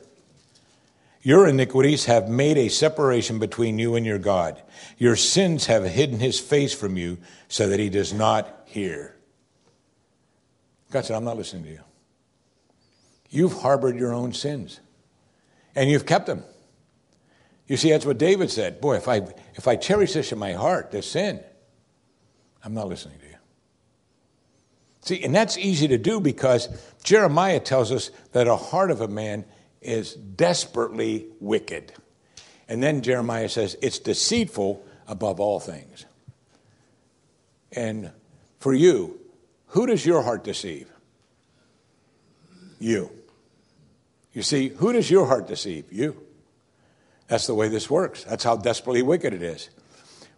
Your 1.23 1.47
iniquities 1.47 2.07
have 2.07 2.29
made 2.29 2.57
a 2.57 2.69
separation 2.69 3.39
between 3.39 3.79
you 3.79 3.95
and 3.95 4.07
your 4.07 4.19
God. 4.19 4.61
Your 4.97 5.17
sins 5.17 5.67
have 5.67 5.85
hidden 5.85 6.19
his 6.19 6.41
face 6.41 6.75
from 6.75 6.97
you 6.97 7.19
so 7.47 7.69
that 7.69 7.79
he 7.79 7.91
does 7.91 8.13
not 8.13 8.63
hear. 8.65 9.15
God 10.91 11.05
said, 11.05 11.15
I'm 11.15 11.25
not 11.25 11.37
listening 11.37 11.65
to 11.65 11.71
you. 11.71 11.81
You've 13.29 13.61
harbored 13.61 13.97
your 13.97 14.15
own 14.15 14.33
sins, 14.33 14.81
and 15.77 15.89
you've 15.89 16.07
kept 16.07 16.27
them. 16.27 16.43
You 17.69 17.77
see, 17.77 17.91
that's 17.91 18.07
what 18.07 18.19
David 18.19 18.51
said. 18.51 18.81
Boy, 18.81 18.97
if 18.97 19.07
I, 19.07 19.23
if 19.55 19.69
I 19.69 19.77
cherish 19.77 20.15
this 20.15 20.33
in 20.33 20.39
my 20.39 20.55
heart, 20.55 20.91
this 20.91 21.07
sin, 21.07 21.41
I'm 22.65 22.75
not 22.75 22.89
listening. 22.89 23.20
See, 25.03 25.23
and 25.23 25.35
that's 25.35 25.57
easy 25.57 25.89
to 25.89 25.99
do 25.99 26.21
because 26.21 26.69
Jeremiah 27.03 27.61
tells 27.61 27.91
us 27.91 28.11
that 28.33 28.47
a 28.47 28.57
heart 28.57 28.91
of 28.91 29.01
a 29.01 29.09
man 29.09 29.45
is 29.81 30.15
desperately 30.15 31.27
wicked. 31.41 31.93
And 32.69 32.83
then 32.83 33.03
Jeremiah 33.03 33.49
says 33.49 33.77
it's 33.83 33.99
deceitful 33.99 34.85
above 35.09 35.41
all 35.41 35.59
things. 35.59 36.05
And 37.73 38.11
for 38.59 38.75
you, 38.75 39.19
who 39.69 39.87
does 39.87 40.05
your 40.05 40.23
heart 40.23 40.45
deceive? 40.45 40.91
You. 42.79 43.11
You 44.33 44.43
see, 44.43 44.69
who 44.69 44.93
does 44.93 45.11
your 45.11 45.27
heart 45.27 45.49
deceive? 45.49 45.93
You. 45.93 46.27
That's 47.27 47.47
the 47.47 47.55
way 47.55 47.69
this 47.69 47.89
works. 47.89 48.25
That's 48.25 48.45
how 48.45 48.57
desperately 48.57 49.03
wicked 49.03 49.33
it 49.33 49.43
is. 49.43 49.71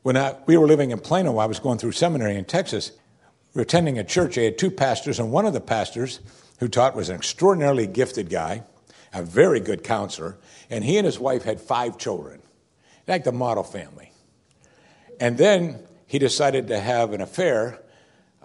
When 0.03 0.17
I, 0.17 0.37
we 0.47 0.57
were 0.57 0.67
living 0.67 0.91
in 0.91 0.99
Plano, 0.99 1.39
I 1.39 1.47
was 1.47 1.59
going 1.59 1.79
through 1.79 1.93
seminary 1.93 2.37
in 2.37 2.45
Texas. 2.45 2.93
We 3.55 3.59
were 3.59 3.63
attending 3.63 3.99
a 3.99 4.05
church. 4.05 4.39
I 4.39 4.43
had 4.43 4.57
two 4.57 4.71
pastors, 4.71 5.19
and 5.19 5.31
one 5.31 5.45
of 5.45 5.53
the 5.53 5.61
pastors 5.61 6.21
who 6.59 6.69
taught 6.69 6.97
was 6.97 7.11
an 7.11 7.17
extraordinarily 7.17 7.87
gifted 7.87 8.31
guy, 8.31 8.63
a 9.13 9.23
very 9.23 9.61
good 9.61 9.85
counselor, 9.85 10.39
and 10.71 10.83
he 10.83 10.97
and 10.97 11.05
his 11.05 11.19
wife 11.19 11.43
had 11.43 11.61
five 11.61 11.99
children, 11.99 12.41
like 13.07 13.25
the 13.25 13.33
model 13.33 13.63
family. 13.63 14.13
And 15.21 15.37
then 15.37 15.81
he 16.07 16.19
decided 16.19 16.69
to 16.69 16.81
have 16.81 17.13
an 17.13 17.21
affair 17.21 17.83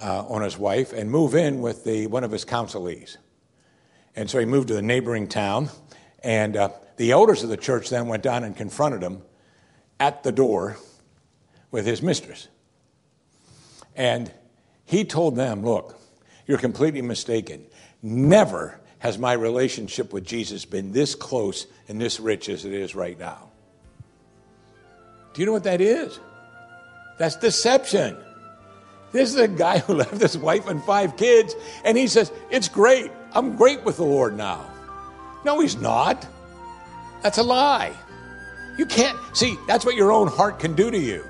uh, 0.01 0.25
on 0.27 0.41
his 0.41 0.57
wife 0.57 0.91
and 0.91 1.09
move 1.09 1.35
in 1.35 1.61
with 1.61 1.85
the, 1.85 2.07
one 2.07 2.23
of 2.23 2.31
his 2.31 2.43
counselees. 2.43 3.17
And 4.15 4.29
so 4.29 4.39
he 4.39 4.45
moved 4.45 4.67
to 4.69 4.73
the 4.73 4.81
neighboring 4.81 5.27
town, 5.27 5.69
and 6.21 6.57
uh, 6.57 6.69
the 6.97 7.11
elders 7.11 7.43
of 7.43 7.49
the 7.49 7.57
church 7.57 7.89
then 7.89 8.07
went 8.07 8.23
down 8.23 8.43
and 8.43 8.57
confronted 8.57 9.01
him 9.01 9.21
at 9.99 10.23
the 10.23 10.31
door 10.33 10.77
with 11.71 11.85
his 11.85 12.01
mistress. 12.01 12.49
And 13.95 14.31
he 14.87 15.03
told 15.03 15.35
them, 15.35 15.63
Look, 15.63 15.99
you're 16.47 16.57
completely 16.57 17.03
mistaken. 17.03 17.63
Never 18.01 18.79
has 18.99 19.19
my 19.19 19.33
relationship 19.33 20.11
with 20.11 20.25
Jesus 20.25 20.65
been 20.65 20.91
this 20.91 21.13
close 21.13 21.67
and 21.87 22.01
this 22.01 22.19
rich 22.19 22.49
as 22.49 22.65
it 22.65 22.73
is 22.73 22.95
right 22.95 23.19
now. 23.19 23.49
Do 25.33 25.41
you 25.41 25.45
know 25.45 25.51
what 25.51 25.65
that 25.65 25.81
is? 25.81 26.19
That's 27.19 27.35
deception. 27.35 28.17
This 29.11 29.29
is 29.29 29.35
a 29.35 29.47
guy 29.47 29.79
who 29.79 29.93
left 30.01 30.19
his 30.19 30.37
wife 30.37 30.67
and 30.67 30.81
five 30.83 31.17
kids, 31.17 31.53
and 31.83 31.97
he 31.97 32.07
says, 32.07 32.31
It's 32.49 32.69
great. 32.69 33.11
I'm 33.33 33.55
great 33.55 33.83
with 33.83 33.97
the 33.97 34.05
Lord 34.05 34.37
now. 34.37 34.71
No, 35.43 35.59
he's 35.59 35.75
not. 35.75 36.25
That's 37.21 37.37
a 37.37 37.43
lie. 37.43 37.93
You 38.77 38.85
can't, 38.85 39.17
see, 39.33 39.57
that's 39.67 39.85
what 39.85 39.95
your 39.95 40.11
own 40.11 40.27
heart 40.27 40.59
can 40.59 40.75
do 40.75 40.89
to 40.89 40.97
you. 40.97 41.25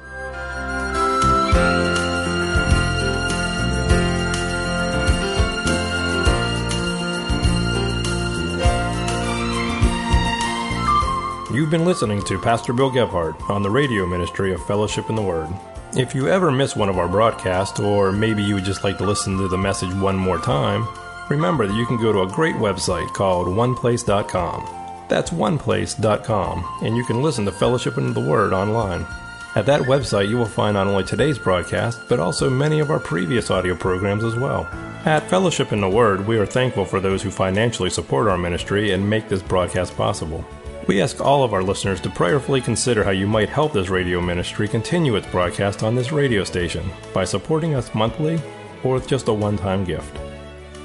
You've 11.57 11.71
been 11.71 11.85
listening 11.85 12.21
to 12.25 12.39
Pastor 12.39 12.71
Bill 12.71 12.91
Gebhardt 12.91 13.49
on 13.49 13.63
the 13.63 13.69
radio 13.71 14.05
ministry 14.05 14.53
of 14.53 14.63
Fellowship 14.67 15.09
in 15.09 15.15
the 15.15 15.23
Word. 15.23 15.49
If 15.93 16.13
you 16.13 16.27
ever 16.27 16.51
miss 16.51 16.75
one 16.75 16.87
of 16.87 16.99
our 16.99 17.07
broadcasts, 17.07 17.79
or 17.79 18.11
maybe 18.11 18.43
you 18.43 18.53
would 18.53 18.63
just 18.63 18.83
like 18.83 18.99
to 18.99 19.03
listen 19.03 19.39
to 19.39 19.47
the 19.47 19.57
message 19.57 19.91
one 19.95 20.17
more 20.17 20.37
time, 20.37 20.87
remember 21.31 21.65
that 21.65 21.73
you 21.73 21.87
can 21.87 21.99
go 21.99 22.13
to 22.13 22.21
a 22.21 22.27
great 22.27 22.53
website 22.57 23.11
called 23.15 23.47
oneplace.com. 23.47 25.07
That's 25.09 25.31
oneplace.com, 25.31 26.79
and 26.83 26.95
you 26.95 27.03
can 27.05 27.23
listen 27.23 27.45
to 27.45 27.51
Fellowship 27.51 27.97
in 27.97 28.13
the 28.13 28.21
Word 28.21 28.53
online. 28.53 29.07
At 29.55 29.65
that 29.65 29.81
website, 29.81 30.29
you 30.29 30.37
will 30.37 30.45
find 30.45 30.75
not 30.75 30.85
only 30.85 31.05
today's 31.05 31.39
broadcast, 31.39 31.99
but 32.07 32.19
also 32.19 32.51
many 32.51 32.81
of 32.81 32.91
our 32.91 32.99
previous 32.99 33.49
audio 33.49 33.73
programs 33.73 34.23
as 34.23 34.35
well. 34.35 34.69
At 35.05 35.27
Fellowship 35.27 35.73
in 35.73 35.81
the 35.81 35.89
Word, 35.89 36.27
we 36.27 36.37
are 36.37 36.45
thankful 36.45 36.85
for 36.85 36.99
those 36.99 37.23
who 37.23 37.31
financially 37.31 37.89
support 37.89 38.27
our 38.27 38.37
ministry 38.37 38.91
and 38.91 39.09
make 39.09 39.27
this 39.27 39.41
broadcast 39.41 39.97
possible. 39.97 40.45
We 40.87 41.01
ask 41.01 41.19
all 41.19 41.43
of 41.43 41.53
our 41.53 41.63
listeners 41.63 41.99
to 42.01 42.09
prayerfully 42.09 42.61
consider 42.61 43.03
how 43.03 43.11
you 43.11 43.27
might 43.27 43.49
help 43.49 43.73
this 43.73 43.89
radio 43.89 44.21
ministry 44.21 44.69
continue 44.69 45.17
its 45.17 45.27
broadcast 45.27 45.83
on 45.83 45.95
this 45.95 46.13
radio 46.13 46.45
station 46.45 46.89
by 47.13 47.25
supporting 47.25 47.75
us 47.75 47.93
monthly 47.93 48.39
or 48.85 48.93
with 48.93 49.05
just 49.05 49.27
a 49.27 49.33
one 49.33 49.57
time 49.57 49.83
gift. 49.83 50.17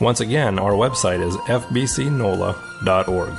Once 0.00 0.20
again, 0.20 0.58
our 0.58 0.72
website 0.72 1.24
is 1.24 1.36
fbcnola.org. 1.36 3.32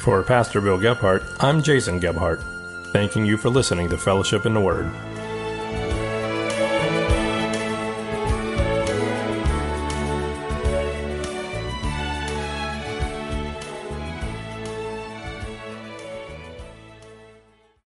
For 0.00 0.22
Pastor 0.22 0.60
Bill 0.60 0.78
Gebhardt, 0.78 1.22
I'm 1.40 1.62
Jason 1.62 1.98
Gebhardt, 2.00 2.42
thanking 2.92 3.24
you 3.24 3.36
for 3.36 3.50
listening 3.50 3.88
to 3.90 3.98
Fellowship 3.98 4.46
in 4.46 4.54
the 4.54 4.60
Word. 4.60 4.90